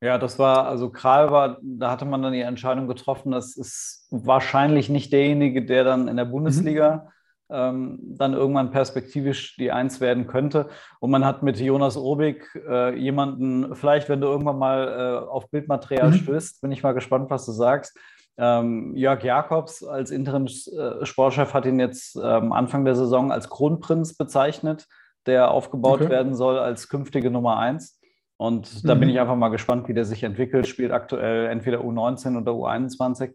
[0.00, 4.06] Ja, das war, also Kral war, da hatte man dann die Entscheidung getroffen, das ist
[4.10, 7.10] wahrscheinlich nicht derjenige, der dann in der Bundesliga
[7.50, 10.68] ähm, dann irgendwann perspektivisch die Eins werden könnte.
[11.00, 15.50] Und man hat mit Jonas Obig äh, jemanden, vielleicht wenn du irgendwann mal äh, auf
[15.50, 16.14] Bildmaterial mhm.
[16.14, 17.98] stößt, bin ich mal gespannt, was du sagst.
[18.36, 24.86] Ähm, Jörg Jakobs als Interimssportchef hat ihn jetzt ähm, Anfang der Saison als Kronprinz bezeichnet,
[25.26, 26.10] der aufgebaut okay.
[26.10, 27.98] werden soll als künftige Nummer eins.
[28.36, 29.00] Und da mhm.
[29.00, 30.68] bin ich einfach mal gespannt, wie der sich entwickelt.
[30.68, 33.34] Spielt aktuell entweder U19 oder U21.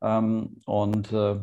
[0.00, 1.36] Ähm, und äh,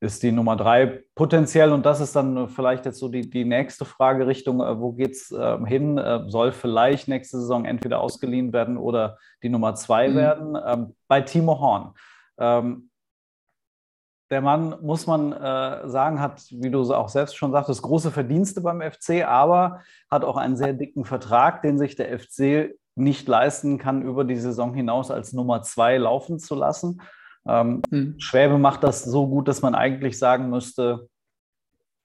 [0.00, 1.72] ist die Nummer drei potenziell.
[1.72, 5.12] Und das ist dann vielleicht jetzt so die, die nächste Frage Richtung, äh, wo geht
[5.12, 5.98] es äh, hin?
[5.98, 10.14] Äh, soll vielleicht nächste Saison entweder ausgeliehen werden oder die Nummer zwei mhm.
[10.16, 10.58] werden?
[10.66, 11.92] Ähm, bei Timo Horn.
[12.38, 12.90] Ähm,
[14.30, 18.60] der Mann, muss man äh, sagen, hat, wie du auch selbst schon sagtest, große Verdienste
[18.60, 23.78] beim FC, aber hat auch einen sehr dicken Vertrag, den sich der FC nicht leisten
[23.78, 27.00] kann, über die Saison hinaus als Nummer zwei laufen zu lassen.
[27.46, 28.14] Ähm, hm.
[28.18, 31.08] Schwäbe macht das so gut, dass man eigentlich sagen müsste,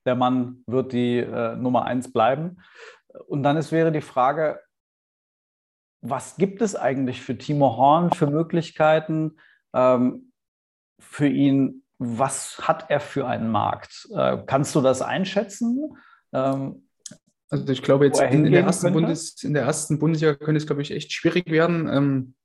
[0.06, 2.58] der Mann wird die äh, Nummer eins bleiben.
[3.28, 4.60] Und dann ist, wäre die Frage,
[6.02, 9.38] was gibt es eigentlich für Timo Horn für Möglichkeiten
[9.74, 10.32] ähm,
[11.00, 11.84] für ihn?
[11.98, 14.08] Was hat er für einen Markt?
[14.14, 15.98] Äh, kannst du das einschätzen?
[16.34, 16.88] Ähm,
[17.50, 20.68] also ich glaube jetzt in, in, der ersten Bundes, in der ersten Bundesliga könnte es,
[20.68, 21.88] glaube ich, echt schwierig werden.
[21.88, 22.36] Ähm,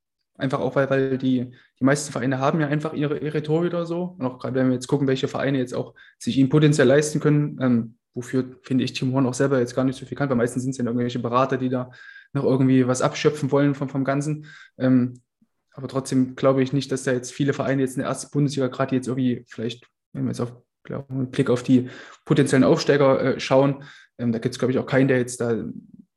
[0.41, 4.16] Einfach auch, weil, weil die, die meisten Vereine haben ja einfach ihre, ihre Torhüter so.
[4.18, 7.20] Und auch gerade wenn wir jetzt gucken, welche Vereine jetzt auch sich ihn potenziell leisten
[7.20, 10.28] können, ähm, wofür finde ich Tim Horn auch selber jetzt gar nicht so viel kann,
[10.28, 11.91] weil meistens sind es ja irgendwelche Berater, die da
[12.32, 14.47] noch irgendwie was abschöpfen wollen vom, vom Ganzen.
[14.78, 15.20] Ähm,
[15.72, 18.68] aber trotzdem glaube ich nicht, dass da jetzt viele Vereine jetzt in der ersten Bundesliga
[18.68, 21.88] gerade jetzt irgendwie vielleicht, wenn wir jetzt auf glaub, einen Blick auf die
[22.24, 23.84] potenziellen Aufsteiger äh, schauen,
[24.18, 25.64] ähm, da gibt es, glaube ich, auch keinen, der jetzt da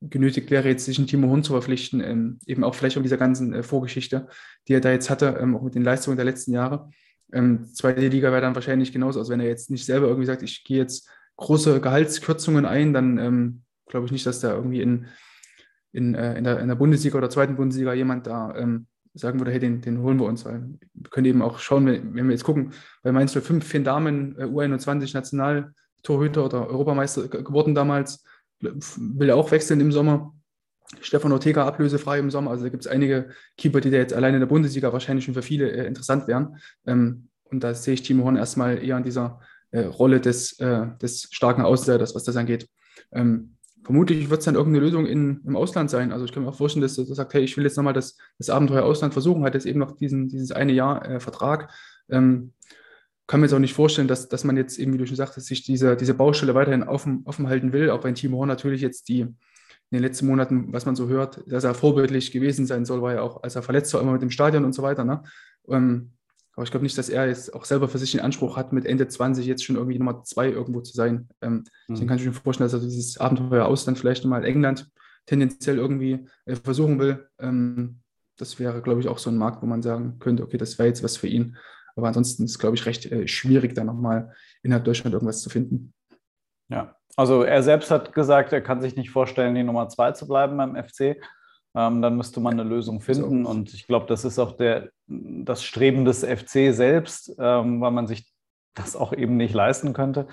[0.09, 3.17] genötigt wäre, jetzt sich einen Timo Hund zu verpflichten, ähm, eben auch vielleicht um dieser
[3.17, 4.27] ganzen äh, Vorgeschichte,
[4.67, 6.89] die er da jetzt hatte, ähm, auch mit den Leistungen der letzten Jahre.
[7.31, 10.43] Ähm, zweite Liga wäre dann wahrscheinlich genauso, also wenn er jetzt nicht selber irgendwie sagt,
[10.43, 15.07] ich gehe jetzt große Gehaltskürzungen ein, dann ähm, glaube ich nicht, dass da irgendwie in,
[15.91, 19.51] in, äh, in, der, in der Bundesliga oder zweiten Bundesliga jemand da ähm, sagen würde,
[19.51, 22.33] hey, den, den holen wir uns, weil wir können eben auch schauen, wenn, wenn wir
[22.33, 22.71] jetzt gucken,
[23.03, 28.23] bei Mainz 05 vier Damen, äh, U21 Nationaltorhüter oder Europameister geworden damals,
[28.97, 30.33] will auch wechseln im Sommer.
[31.01, 32.51] Stefan Ortega ablösefrei im Sommer.
[32.51, 35.33] Also da gibt es einige Keeper, die da jetzt alleine in der Bundesliga wahrscheinlich schon
[35.33, 36.57] für viele äh, interessant wären.
[36.85, 39.39] Ähm, und da sehe ich Timo Horn erstmal eher in dieser
[39.71, 42.67] äh, Rolle des, äh, des starken Ausleiters, was das angeht.
[43.11, 46.11] Ähm, vermutlich wird es dann irgendeine Lösung in, im Ausland sein.
[46.11, 48.17] Also ich kann mir auch vorstellen, dass er sagt, hey, ich will jetzt nochmal das,
[48.37, 51.71] das Abenteuer Ausland versuchen, hat jetzt eben noch diesen, dieses eine Jahr äh, Vertrag.
[52.09, 52.53] Ähm,
[53.27, 55.47] kann mir jetzt auch nicht vorstellen, dass, dass man jetzt eben, wie du schon sagtest,
[55.47, 59.07] sich diese, diese Baustelle weiterhin offen, offen halten will, auch wenn Timo Horn natürlich jetzt
[59.07, 63.01] die in den letzten Monaten, was man so hört, dass er vorbildlich gewesen sein soll,
[63.01, 65.03] war ja auch, als er verletzt war, immer mit dem Stadion und so weiter.
[65.03, 65.21] Ne?
[65.69, 66.13] Ähm,
[66.55, 68.85] aber ich glaube nicht, dass er jetzt auch selber für sich den Anspruch hat, mit
[68.85, 71.29] Ende 20 jetzt schon irgendwie Nummer zwei irgendwo zu sein.
[71.41, 71.63] Ähm, mhm.
[71.89, 74.89] Deswegen kann ich mir vorstellen, dass er dieses Abenteuer Ausland vielleicht mal England
[75.25, 77.27] tendenziell irgendwie äh, versuchen will.
[77.39, 77.99] Ähm,
[78.37, 80.87] das wäre, glaube ich, auch so ein Markt, wo man sagen könnte, okay, das wäre
[80.87, 81.55] jetzt was für ihn.
[81.95, 85.49] Aber ansonsten ist es, glaube ich, recht äh, schwierig, da nochmal innerhalb Deutschland irgendwas zu
[85.49, 85.93] finden.
[86.69, 90.27] Ja, also er selbst hat gesagt, er kann sich nicht vorstellen, die Nummer zwei zu
[90.27, 91.17] bleiben beim FC.
[91.75, 93.45] Ähm, dann müsste man eine Lösung finden.
[93.45, 98.07] Und ich glaube, das ist auch der, das Streben des FC selbst, ähm, weil man
[98.07, 98.31] sich
[98.75, 100.27] das auch eben nicht leisten könnte.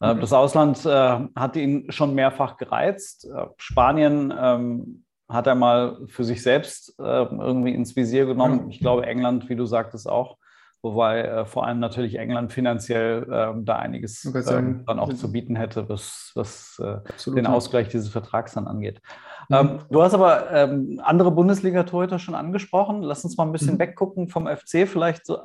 [0.00, 0.20] Äh, mhm.
[0.20, 3.26] Das Ausland äh, hat ihn schon mehrfach gereizt.
[3.26, 8.70] Äh, Spanien ähm, hat er mal für sich selbst äh, irgendwie ins Visier genommen.
[8.70, 10.38] Ich glaube, England, wie du sagtest, auch.
[10.82, 15.56] Wobei äh, vor allem natürlich England finanziell ähm, da einiges ähm, dann auch zu bieten
[15.56, 16.98] hätte, was, was äh,
[17.32, 19.00] den Ausgleich dieses Vertrags dann angeht.
[19.48, 19.56] Mhm.
[19.56, 23.02] Ähm, du hast aber ähm, andere Bundesliga-Torhüter schon angesprochen.
[23.02, 23.80] Lass uns mal ein bisschen mhm.
[23.80, 25.40] weggucken vom FC vielleicht so.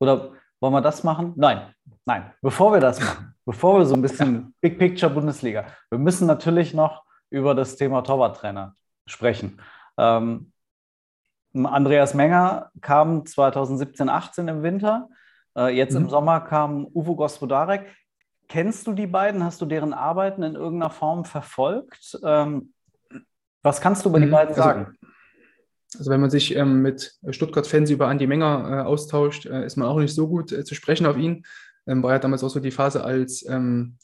[0.00, 1.32] Oder wollen wir das machen?
[1.36, 2.32] Nein, nein.
[2.42, 4.48] Bevor wir das machen, bevor wir so ein bisschen ja.
[4.60, 8.74] Big Picture Bundesliga, wir müssen natürlich noch über das Thema Torwarttrainer
[9.06, 9.60] sprechen.
[9.96, 10.52] Ähm,
[11.66, 15.08] Andreas Menger kam 2017, 18 im Winter.
[15.56, 16.04] Äh, jetzt mhm.
[16.04, 17.86] im Sommer kam Uwe Gospodarek.
[18.48, 19.44] Kennst du die beiden?
[19.44, 22.18] Hast du deren Arbeiten in irgendeiner Form verfolgt?
[22.24, 22.72] Ähm,
[23.62, 24.30] was kannst du über die mhm.
[24.30, 24.98] beiden also, sagen?
[25.96, 29.88] Also wenn man sich ähm, mit Stuttgart-Fans über Andi Menger äh, austauscht, äh, ist man
[29.88, 31.44] auch nicht so gut äh, zu sprechen auf ihn.
[31.86, 33.96] Ähm, war ja damals auch so die Phase, als ähm,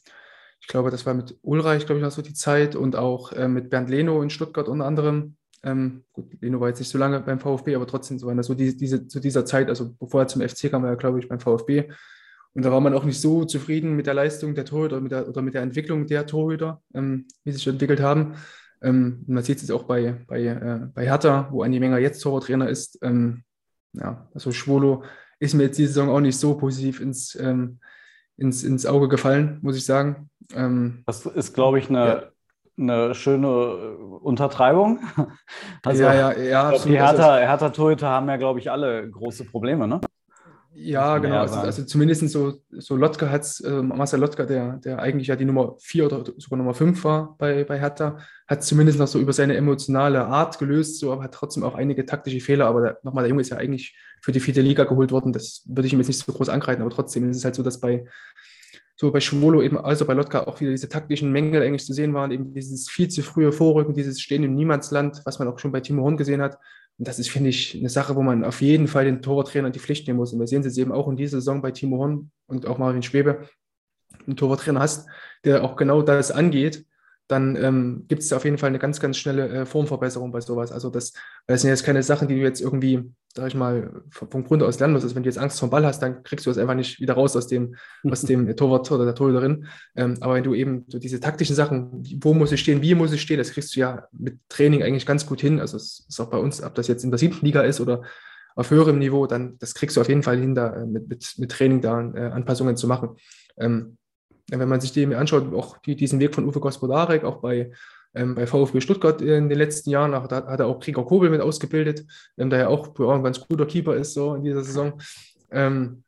[0.60, 3.48] ich glaube, das war mit Ulreich, glaube ich, war so die Zeit und auch äh,
[3.48, 5.36] mit Bernd Leno in Stuttgart unter anderem.
[5.64, 8.76] Ähm, gut, Leno war jetzt nicht so lange beim VfB, aber trotzdem so, so die,
[8.76, 11.40] diese, zu dieser Zeit, also bevor er zum FC kam, war er, glaube ich, beim
[11.40, 11.90] VfB.
[12.52, 15.28] Und da war man auch nicht so zufrieden mit der Leistung der Torhüter mit der,
[15.28, 18.34] oder mit der Entwicklung der Torhüter, ähm, wie sie sich entwickelt haben.
[18.80, 22.68] Ähm, man sieht es auch bei, bei, äh, bei Hertha, wo Andi Menger jetzt Torwarttrainer
[22.68, 22.98] ist.
[23.02, 23.42] Ähm,
[23.94, 25.04] ja, also Schwolo
[25.40, 27.80] ist mir jetzt diese Saison auch nicht so positiv ins, ähm,
[28.36, 30.30] ins, ins Auge gefallen, muss ich sagen.
[30.54, 32.30] Ähm, das ist, glaube ich, eine, ja.
[32.78, 35.00] Eine schöne Untertreibung.
[35.84, 36.70] Also, ja, ja, ja.
[36.70, 40.00] Glaub, die also Hertha, Hertha Torhüter haben ja, glaube ich, alle große Probleme, ne?
[40.76, 41.38] Ja, genau.
[41.38, 45.36] Also, also, zumindest so, so Lotka hat es, äh, Marcel Lotka, der, der eigentlich ja
[45.36, 48.18] die Nummer 4 oder sogar Nummer 5 war bei, bei Hertha,
[48.48, 52.06] hat zumindest noch so über seine emotionale Art gelöst, so, aber hat trotzdem auch einige
[52.06, 52.66] taktische Fehler.
[52.66, 55.32] Aber nochmal, der Junge ist ja eigentlich für die vierte Liga geholt worden.
[55.32, 57.62] Das würde ich ihm jetzt nicht so groß angreifen, aber trotzdem ist es halt so,
[57.62, 58.06] dass bei
[58.96, 62.14] so bei Schwolo eben, also bei Lotka auch wieder diese taktischen Mängel eigentlich zu sehen
[62.14, 65.72] waren, eben dieses viel zu frühe Vorrücken, dieses Stehen im Niemandsland, was man auch schon
[65.72, 66.58] bei Timo Horn gesehen hat.
[66.96, 69.80] Und das ist, finde ich, eine Sache, wo man auf jeden Fall den Torwarttrainer die
[69.80, 70.32] Pflicht nehmen muss.
[70.32, 73.02] Und wir sehen es eben auch in dieser Saison bei Timo Horn und auch Marvin
[73.02, 73.48] Schwebe,
[74.26, 75.08] einen Torwarttrainer hast,
[75.44, 76.84] der auch genau das angeht
[77.28, 80.72] dann ähm, gibt es auf jeden Fall eine ganz, ganz schnelle äh, Formverbesserung bei sowas.
[80.72, 81.12] Also das,
[81.46, 83.02] das sind jetzt keine Sachen, die du jetzt irgendwie,
[83.34, 85.04] sag ich mal, vom Grund aus lernen musst.
[85.04, 87.00] Also wenn du jetzt Angst vor dem Ball hast, dann kriegst du es einfach nicht
[87.00, 87.76] wieder raus aus dem,
[88.10, 89.66] aus dem Torwart oder der Torhüterin.
[89.96, 93.12] Ähm, aber wenn du eben so diese taktischen Sachen, wo muss ich stehen, wie muss
[93.12, 95.60] ich stehen, das kriegst du ja mit Training eigentlich ganz gut hin.
[95.60, 98.02] Also es ist auch bei uns, ob das jetzt in der siebten Liga ist oder
[98.54, 101.34] auf höherem Niveau, dann das kriegst du auf jeden Fall hin, da äh, mit, mit,
[101.38, 103.16] mit Training da äh, Anpassungen zu machen.
[103.56, 103.96] Ähm,
[104.50, 107.72] wenn man sich die anschaut, auch die, diesen Weg von Uwe Gospodarek, auch bei,
[108.14, 111.30] ähm, bei VfB Stuttgart in den letzten Jahren, auch, da hat er auch Gregor Kobel
[111.30, 112.04] mit ausgebildet,
[112.36, 115.00] ähm, der ja auch, ein ganz guter Keeper ist so in dieser Saison.
[115.50, 116.04] Ähm,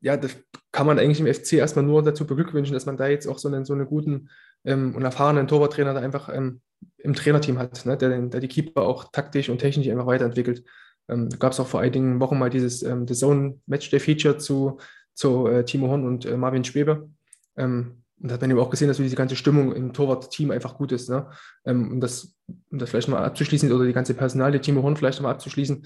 [0.00, 0.36] ja, das
[0.72, 3.48] kann man eigentlich im FC erstmal nur dazu beglückwünschen, dass man da jetzt auch so
[3.48, 4.28] einen, so einen guten
[4.64, 6.60] ähm, und erfahrenen Torwarttrainer da einfach ähm,
[6.98, 10.64] im Trainerteam hat, ne, der, der die Keeper auch taktisch und technisch einfach weiterentwickelt.
[11.08, 14.38] Ähm, da gab es auch vor einigen Wochen mal dieses ähm, The Zone Matchday Feature
[14.38, 14.78] zu,
[15.14, 17.08] zu äh, Timo Horn und äh, Marvin Schwebe.
[17.56, 20.76] Ähm, und da hat man eben auch gesehen, dass diese ganze Stimmung im Torwart-Team einfach
[20.76, 21.08] gut ist.
[21.10, 21.28] Ne?
[21.64, 22.36] Ähm, um, das,
[22.70, 25.84] um das vielleicht mal abzuschließen oder die ganze Personalie Timo Horn vielleicht mal abzuschließen,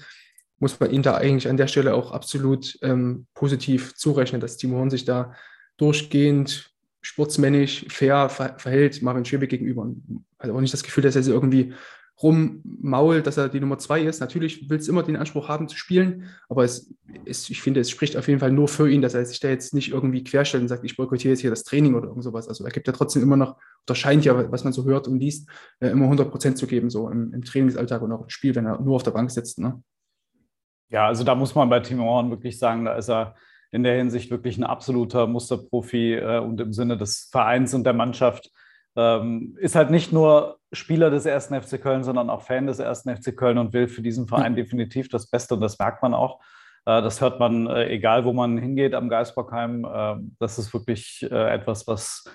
[0.59, 4.77] muss man ihm da eigentlich an der Stelle auch absolut ähm, positiv zurechnen, dass Timo
[4.77, 5.33] Horn sich da
[5.77, 9.89] durchgehend sportsmännisch, fair verhält Marvin Schwebe gegenüber.
[10.39, 11.73] Hat auch nicht das Gefühl, dass er sie irgendwie
[12.21, 14.19] rummault, dass er die Nummer zwei ist.
[14.19, 16.93] Natürlich will es immer den Anspruch haben zu spielen, aber es,
[17.25, 19.49] es, ich finde, es spricht auf jeden Fall nur für ihn, dass er sich da
[19.49, 22.47] jetzt nicht irgendwie querstellt und sagt, ich boykottiere jetzt hier das Training oder irgend sowas.
[22.47, 25.19] Also er gibt ja trotzdem immer noch, oder scheint ja, was man so hört und
[25.19, 25.47] liest,
[25.79, 28.65] äh, immer 100 Prozent zu geben, so im, im, Trainingsalltag und auch im Spiel, wenn
[28.65, 29.59] er nur auf der Bank sitzt.
[29.59, 29.83] Ne?
[30.89, 33.35] Ja, also da muss man bei Timo Horn wirklich sagen, da ist er
[33.71, 37.93] in der Hinsicht wirklich ein absoluter Musterprofi äh, und im Sinne des Vereins und der
[37.93, 38.49] Mannschaft
[38.97, 43.15] ähm, ist halt nicht nur Spieler des ersten FC Köln, sondern auch Fan des ersten
[43.15, 44.57] FC Köln und will für diesen Verein mhm.
[44.57, 46.39] definitiv das Beste und das merkt man auch.
[46.87, 49.85] Äh, das hört man, äh, egal wo man hingeht am Geisbockheim.
[49.85, 52.25] Äh, das ist wirklich etwas, was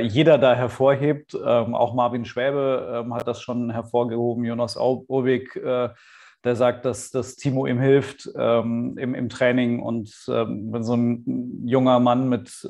[0.00, 1.34] jeder da hervorhebt.
[1.34, 4.42] Ähm, auch Marvin Schwäbe ähm, hat das schon hervorgehoben.
[4.46, 9.82] Jonas Obig, der sagt, dass, dass Timo ihm hilft ähm, im, im Training.
[9.82, 12.66] Und wenn so ein junger Mann mit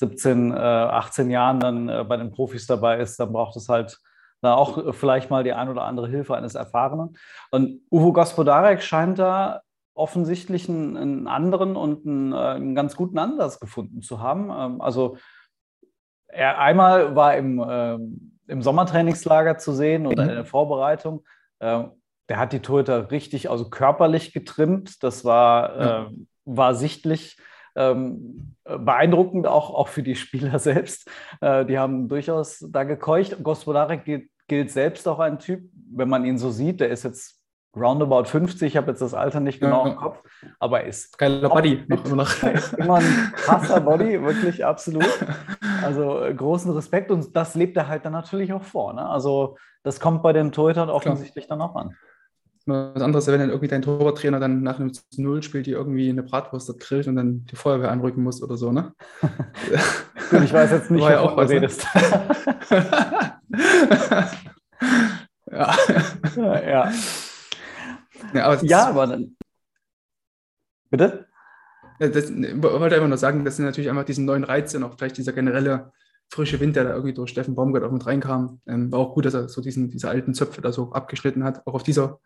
[0.00, 3.98] 17, 18 Jahren dann bei den Profis dabei ist, dann braucht es halt
[4.40, 7.16] da auch vielleicht mal die ein oder andere Hilfe eines Erfahrenen.
[7.50, 9.60] Und Uwe Gospodarek scheint da
[9.94, 14.50] offensichtlich einen, einen anderen und einen, äh, einen, ganz guten Ansatz gefunden zu haben.
[14.50, 15.18] Ähm, also
[16.28, 17.98] er einmal war im, äh,
[18.50, 21.24] im Sommertrainingslager zu sehen oder in der Vorbereitung.
[21.58, 21.84] Äh,
[22.28, 25.02] der hat die Torhüter richtig, also körperlich getrimmt.
[25.02, 26.10] Das war, äh,
[26.44, 27.36] war sichtlich.
[27.76, 31.10] Ähm, beeindruckend auch, auch für die Spieler selbst.
[31.40, 33.42] Äh, die haben durchaus da gekeucht.
[33.42, 35.62] Gospodarek gilt, gilt selbst auch ein Typ,
[35.92, 37.40] wenn man ihn so sieht, der ist jetzt
[37.76, 40.22] roundabout 50, ich habe jetzt das Alter nicht genau ja, im Kopf,
[40.58, 45.06] aber er ist geiler Body immer ein krasser Body, wirklich absolut.
[45.82, 48.92] Also äh, großen Respekt und das lebt er halt dann natürlich auch vor.
[48.92, 49.08] Ne?
[49.08, 51.58] Also das kommt bei den Torhütern offensichtlich Klar.
[51.58, 51.96] dann auch an.
[52.70, 56.22] Was anderes, wenn dann irgendwie dein Torwarttrainer dann nach einem Null spielt, die irgendwie eine
[56.22, 58.94] Bratwurst grillt und dann die Feuerwehr anrücken muss oder so, ne?
[60.30, 61.48] Gut, ich weiß jetzt nicht, was du ne?
[61.50, 61.86] redest.
[65.50, 65.74] ja.
[66.36, 66.92] ja.
[68.32, 69.36] Ja, aber, ja, aber dann.
[70.90, 71.26] Bitte?
[71.98, 75.18] Das, ich wollte einfach nur sagen, dass natürlich einfach diesen neuen Reiz und auch vielleicht
[75.18, 75.92] dieser generelle
[76.30, 79.24] frische Wind, der da irgendwie durch Steffen Baumgart auch mit reinkam, ähm, war auch gut,
[79.24, 81.66] dass er so diesen, diese alten Zöpfe da so abgeschnitten hat.
[81.66, 82.20] Auch auf dieser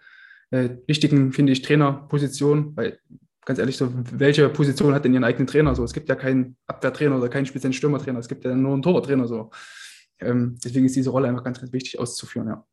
[0.51, 2.99] äh, wichtigen, finde ich, Trainerposition, weil
[3.45, 5.74] ganz ehrlich, so, welche Position hat denn ihren eigenen Trainer?
[5.74, 8.82] So, es gibt ja keinen Abwehrtrainer oder keinen speziellen Stürmertrainer, es gibt ja nur einen
[8.82, 9.26] Torwarttrainer.
[9.26, 9.51] So.
[10.20, 12.64] Ähm, deswegen ist diese Rolle einfach ganz, ganz wichtig auszuführen, ja.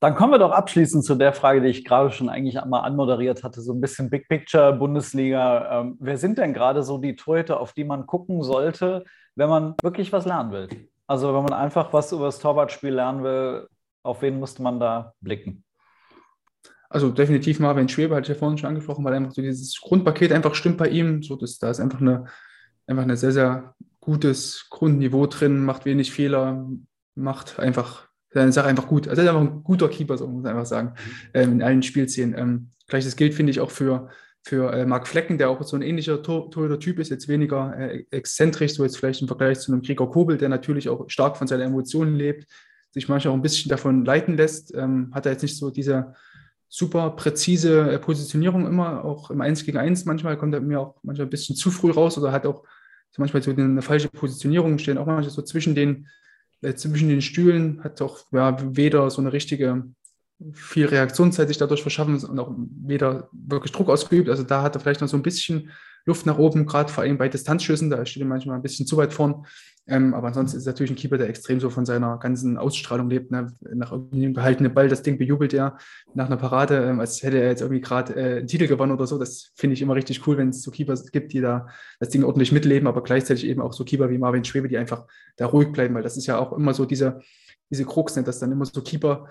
[0.00, 3.42] Dann kommen wir doch abschließend zu der Frage, die ich gerade schon eigentlich einmal anmoderiert
[3.42, 5.80] hatte, so ein bisschen Big Picture Bundesliga.
[5.80, 9.74] Ähm, wer sind denn gerade so die Torhüter, auf die man gucken sollte, wenn man
[9.82, 10.68] wirklich was lernen will?
[11.06, 13.68] Also wenn man einfach was über das Torwartspiel lernen will,
[14.02, 15.64] auf wen musste man da blicken?
[16.88, 20.32] Also definitiv Marvin Schwebe, hatte ich ja vorhin schon angesprochen, weil einfach so dieses Grundpaket
[20.32, 21.22] einfach stimmt bei ihm.
[21.22, 22.26] So, das, da ist einfach eine,
[22.86, 26.68] einfach ein sehr, sehr gutes Grundniveau drin, macht wenig Fehler,
[27.14, 29.08] macht einfach seine Sache einfach gut.
[29.08, 30.94] Also er ist einfach ein guter Keeper, so muss man einfach sagen,
[31.34, 32.38] ähm, in allen Spielszenen.
[32.38, 34.10] Ähm, Gleiches gilt, finde ich, auch für,
[34.44, 38.74] für äh, Marc Flecken, der auch so ein ähnlicher Torhüter-Typ ist, jetzt weniger äh, exzentrisch,
[38.74, 41.62] so jetzt vielleicht im Vergleich zu einem Gregor Kobel, der natürlich auch stark von seinen
[41.62, 42.46] Emotionen lebt,
[42.92, 44.72] sich manchmal auch ein bisschen davon leiten lässt.
[44.74, 46.14] Ähm, hat er jetzt nicht so diese
[46.68, 50.96] super präzise äh, Positionierung immer, auch im 1 gegen 1 manchmal kommt er mir auch
[51.02, 52.64] manchmal ein bisschen zu früh raus oder hat auch
[53.18, 56.06] manchmal so eine falsche Positionierung, stehen auch manchmal so zwischen den
[56.60, 59.84] äh, zwischen den Stühlen, hat auch ja, weder so eine richtige
[60.52, 64.28] viel Reaktionszeit sich dadurch verschaffen und auch weder wirklich Druck ausgeübt.
[64.28, 65.70] Also da hat er vielleicht noch so ein bisschen
[66.06, 68.96] Luft nach oben, gerade vor allem bei Distanzschüssen, da steht er manchmal ein bisschen zu
[68.96, 69.44] weit vorn.
[69.88, 73.08] Ähm, aber ansonsten ist es natürlich ein Keeper, der extrem so von seiner ganzen Ausstrahlung
[73.08, 73.30] lebt.
[73.30, 73.52] Ne?
[73.60, 75.78] Nach irgendeinem behaltenen Ball, das Ding bejubelt er
[76.14, 79.06] nach einer Parade, ähm, als hätte er jetzt irgendwie gerade äh, einen Titel gewonnen oder
[79.06, 79.16] so.
[79.16, 81.68] Das finde ich immer richtig cool, wenn es so Keeper gibt, die da
[82.00, 85.04] das Ding ordentlich mitleben, aber gleichzeitig eben auch so Keeper wie Marvin Schwebe, die einfach
[85.36, 87.20] da ruhig bleiben, weil das ist ja auch immer so diese,
[87.70, 88.24] diese Krux, ne?
[88.24, 89.28] dass dann immer so Keeper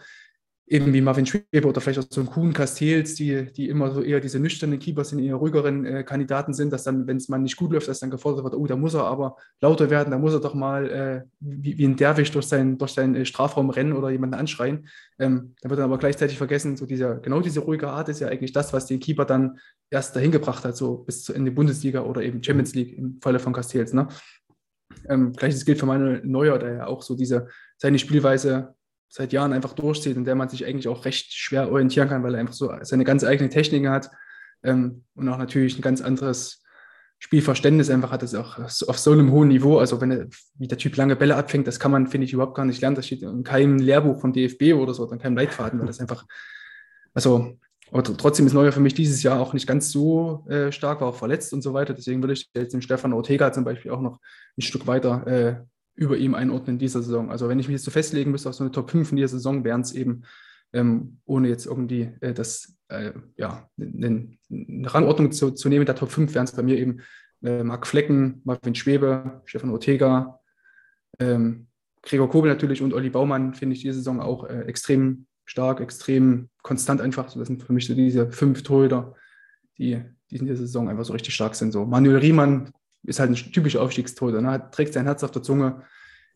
[0.67, 4.01] eben wie Marvin Schwebe oder vielleicht auch so ein Kuhn Castells, die, die immer so
[4.01, 7.37] eher diese nüchternen Keeper sind, eher ruhigeren äh, Kandidaten sind, dass dann, wenn es mal
[7.37, 10.17] nicht gut läuft, dass dann gefordert wird, oh, da muss er aber lauter werden, da
[10.17, 13.69] muss er doch mal äh, wie, wie ein Derwisch durch, sein, durch seinen äh, Strafraum
[13.69, 14.87] rennen oder jemanden anschreien.
[15.19, 18.29] Ähm, da wird dann aber gleichzeitig vergessen, so dieser, genau diese ruhige Art ist ja
[18.29, 19.59] eigentlich das, was den Keeper dann
[19.91, 23.37] erst dahin gebracht hat, so bis zu Ende Bundesliga oder eben Champions League im Falle
[23.37, 23.93] von Castells.
[23.93, 24.07] Ne?
[25.07, 28.73] Ähm, Gleiches gilt für Manuel Neuer, der ja auch so diese, seine Spielweise
[29.07, 32.35] seit Jahren einfach durchzieht und der man sich eigentlich auch recht schwer orientieren kann, weil
[32.35, 34.09] er einfach so seine ganz eigene Techniken hat
[34.63, 36.63] ähm, und auch natürlich ein ganz anderes
[37.19, 39.79] Spielverständnis einfach hat, das auch auf so einem hohen Niveau.
[39.79, 42.55] Also wenn er, wie der Typ lange Bälle abfängt, das kann man, finde ich, überhaupt
[42.55, 42.95] gar nicht lernen.
[42.95, 46.25] Das steht in keinem Lehrbuch vom DFB oder so, in keinem Leitfaden, weil das einfach,
[47.13, 47.57] also
[47.91, 51.09] aber trotzdem ist Neuer für mich dieses Jahr auch nicht ganz so äh, stark, war
[51.09, 51.93] auch verletzt und so weiter.
[51.93, 54.19] Deswegen würde ich jetzt den Stefan Ortega zum Beispiel auch noch
[54.57, 55.55] ein Stück weiter äh,
[55.95, 57.31] über ihm einordnen in dieser Saison.
[57.31, 59.29] Also wenn ich mich jetzt so festlegen müsste auf so eine Top 5 in dieser
[59.29, 60.23] Saison, wären es eben,
[60.73, 65.95] ähm, ohne jetzt irgendwie äh, das, äh, ja, eine, eine Rangordnung zu, zu, nehmen, der
[65.95, 67.01] Top 5 wären es bei mir eben
[67.43, 70.39] äh, Marc Flecken, Marvin Schwebe, Stefan Ortega,
[71.19, 71.67] ähm,
[72.01, 76.49] Gregor Kobel natürlich und Olli Baumann finde ich diese Saison auch äh, extrem stark, extrem
[76.61, 77.31] konstant einfach.
[77.33, 79.15] das sind für mich so diese fünf Torhüter,
[79.77, 81.71] die, die in dieser Saison einfach so richtig stark sind.
[81.71, 82.71] So Manuel Riemann
[83.05, 84.41] ist halt ein typischer Aufstiegstorhüter.
[84.41, 84.69] Ne?
[84.71, 85.83] Trägt sein Herz auf der Zunge,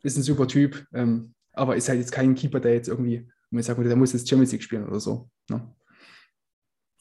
[0.04, 3.62] ist ein super Typ, ähm, aber ist halt jetzt kein Keeper, der jetzt irgendwie, wenn
[3.64, 5.30] sagen würde, der muss jetzt Champions League spielen oder so.
[5.50, 5.62] Ne?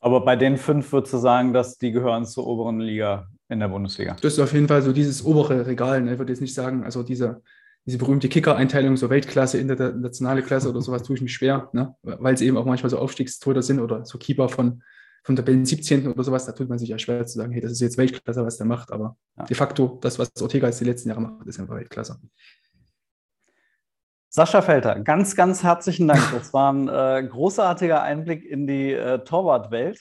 [0.01, 3.69] Aber bei den fünf würdest du sagen, dass die gehören zur oberen Liga in der
[3.69, 4.17] Bundesliga?
[4.21, 6.01] Das ist auf jeden Fall so dieses obere Regal.
[6.03, 6.13] Ne?
[6.13, 7.43] Ich würde jetzt nicht sagen, also diese,
[7.85, 11.95] diese berühmte Kicker-Einteilung, so Weltklasse, internationale Klasse oder sowas, tue ich mich schwer, ne?
[12.03, 14.83] weil sie eben auch manchmal so Aufstiegstoter sind oder so Keeper von,
[15.29, 16.07] von Tabellen 17.
[16.09, 16.47] oder sowas.
[16.47, 18.67] Da tut man sich ja schwer zu sagen, hey, das ist jetzt Weltklasse, was der
[18.67, 18.91] macht.
[18.91, 19.45] Aber ja.
[19.45, 22.19] de facto, das, was Ortega jetzt die letzten Jahre macht, ist einfach Weltklasse.
[24.31, 26.23] Sascha Felter, ganz, ganz herzlichen Dank.
[26.33, 30.01] Das war ein äh, großartiger Einblick in die äh, Torwartwelt.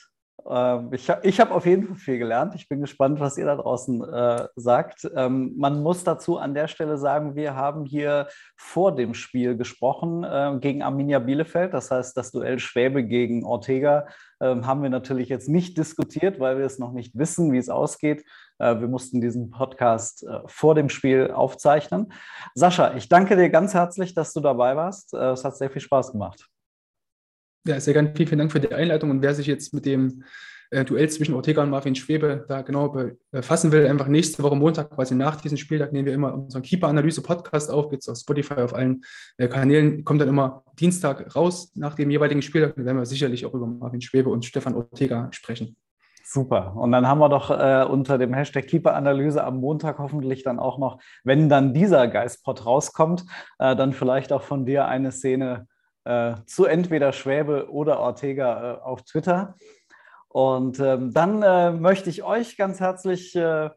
[0.49, 2.55] Ähm, ich habe ich hab auf jeden Fall viel gelernt.
[2.55, 5.09] Ich bin gespannt, was ihr da draußen äh, sagt.
[5.15, 10.23] Ähm, man muss dazu an der Stelle sagen, wir haben hier vor dem Spiel gesprochen
[10.23, 11.73] äh, gegen Arminia Bielefeld.
[11.73, 14.07] Das heißt, das Duell Schwäbe gegen Ortega
[14.39, 17.69] äh, haben wir natürlich jetzt nicht diskutiert, weil wir es noch nicht wissen, wie es
[17.69, 18.23] ausgeht.
[18.59, 22.13] Äh, wir mussten diesen Podcast äh, vor dem Spiel aufzeichnen.
[22.55, 25.13] Sascha, ich danke dir ganz herzlich, dass du dabei warst.
[25.13, 26.47] Äh, es hat sehr viel Spaß gemacht.
[27.67, 28.13] Ja, sehr gerne.
[28.15, 29.09] Vielen, vielen Dank für die Einleitung.
[29.11, 30.23] Und wer sich jetzt mit dem
[30.69, 32.93] Duell zwischen Ortega und Marvin Schwebe da genau
[33.31, 37.71] befassen will, einfach nächste Woche Montag, quasi nach diesem Spieltag, nehmen wir immer unseren Keeper-Analyse-Podcast
[37.71, 39.01] auf, gibt es auf Spotify, auf allen
[39.37, 42.75] Kanälen, kommt dann immer Dienstag raus nach dem jeweiligen Spieltag.
[42.75, 45.77] Da werden wir sicherlich auch über Marvin Schwebe und Stefan Ortega sprechen.
[46.25, 46.75] Super.
[46.75, 50.79] Und dann haben wir doch äh, unter dem Hashtag Keeper-Analyse am Montag hoffentlich dann auch
[50.79, 53.23] noch, wenn dann dieser Geistpot rauskommt,
[53.59, 55.67] äh, dann vielleicht auch von dir eine Szene
[56.07, 59.55] äh, zu entweder Schwäbe oder Ortega äh, auf Twitter.
[60.29, 63.69] Und ähm, dann äh, möchte ich euch ganz herzlich äh,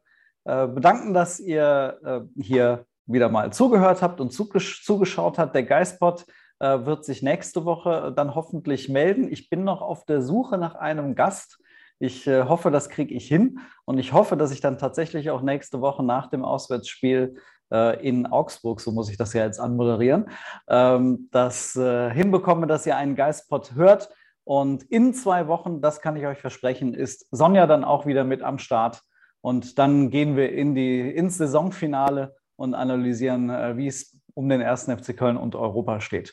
[0.45, 5.55] bedanken, dass ihr hier wieder mal zugehört habt und zugesch zugeschaut habt.
[5.55, 6.25] Der Geistpot
[6.59, 9.31] wird sich nächste Woche dann hoffentlich melden.
[9.31, 11.61] Ich bin noch auf der Suche nach einem Gast
[12.03, 15.43] ich äh, hoffe, das kriege ich hin und ich hoffe, dass ich dann tatsächlich auch
[15.43, 17.41] nächste Woche nach dem Auswärtsspiel äh,
[17.71, 20.29] in Augsburg, so muss ich das ja jetzt anmoderieren,
[20.69, 24.11] ähm, das äh, hinbekomme, dass ihr einen Geistpot hört.
[24.45, 28.43] Und in zwei Wochen, das kann ich euch versprechen, ist Sonja dann auch wieder mit
[28.43, 29.03] am Start.
[29.41, 34.61] Und dann gehen wir in die, ins Saisonfinale und analysieren, äh, wie es um den
[34.61, 36.33] ersten FC Köln und Europa steht.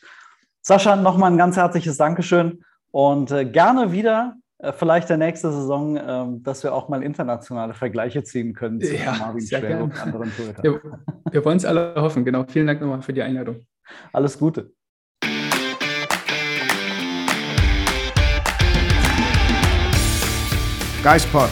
[0.60, 5.96] Sascha, nochmal ein ganz herzliches Dankeschön und äh, gerne wieder äh, vielleicht der nächste Saison,
[5.96, 10.32] ähm, dass wir auch mal internationale Vergleiche ziehen können zu ja, Marvin Schwäbe und anderen
[10.34, 10.62] Torhütern.
[10.62, 10.80] Wir,
[11.30, 12.24] wir wollen es alle hoffen.
[12.24, 12.44] Genau.
[12.48, 13.60] Vielen Dank nochmal für die Einladung.
[14.12, 14.72] Alles Gute.
[21.02, 21.50] Geispod,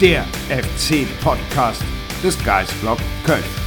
[0.00, 1.82] der FC-Podcast
[2.22, 3.63] des Geistblog Köln.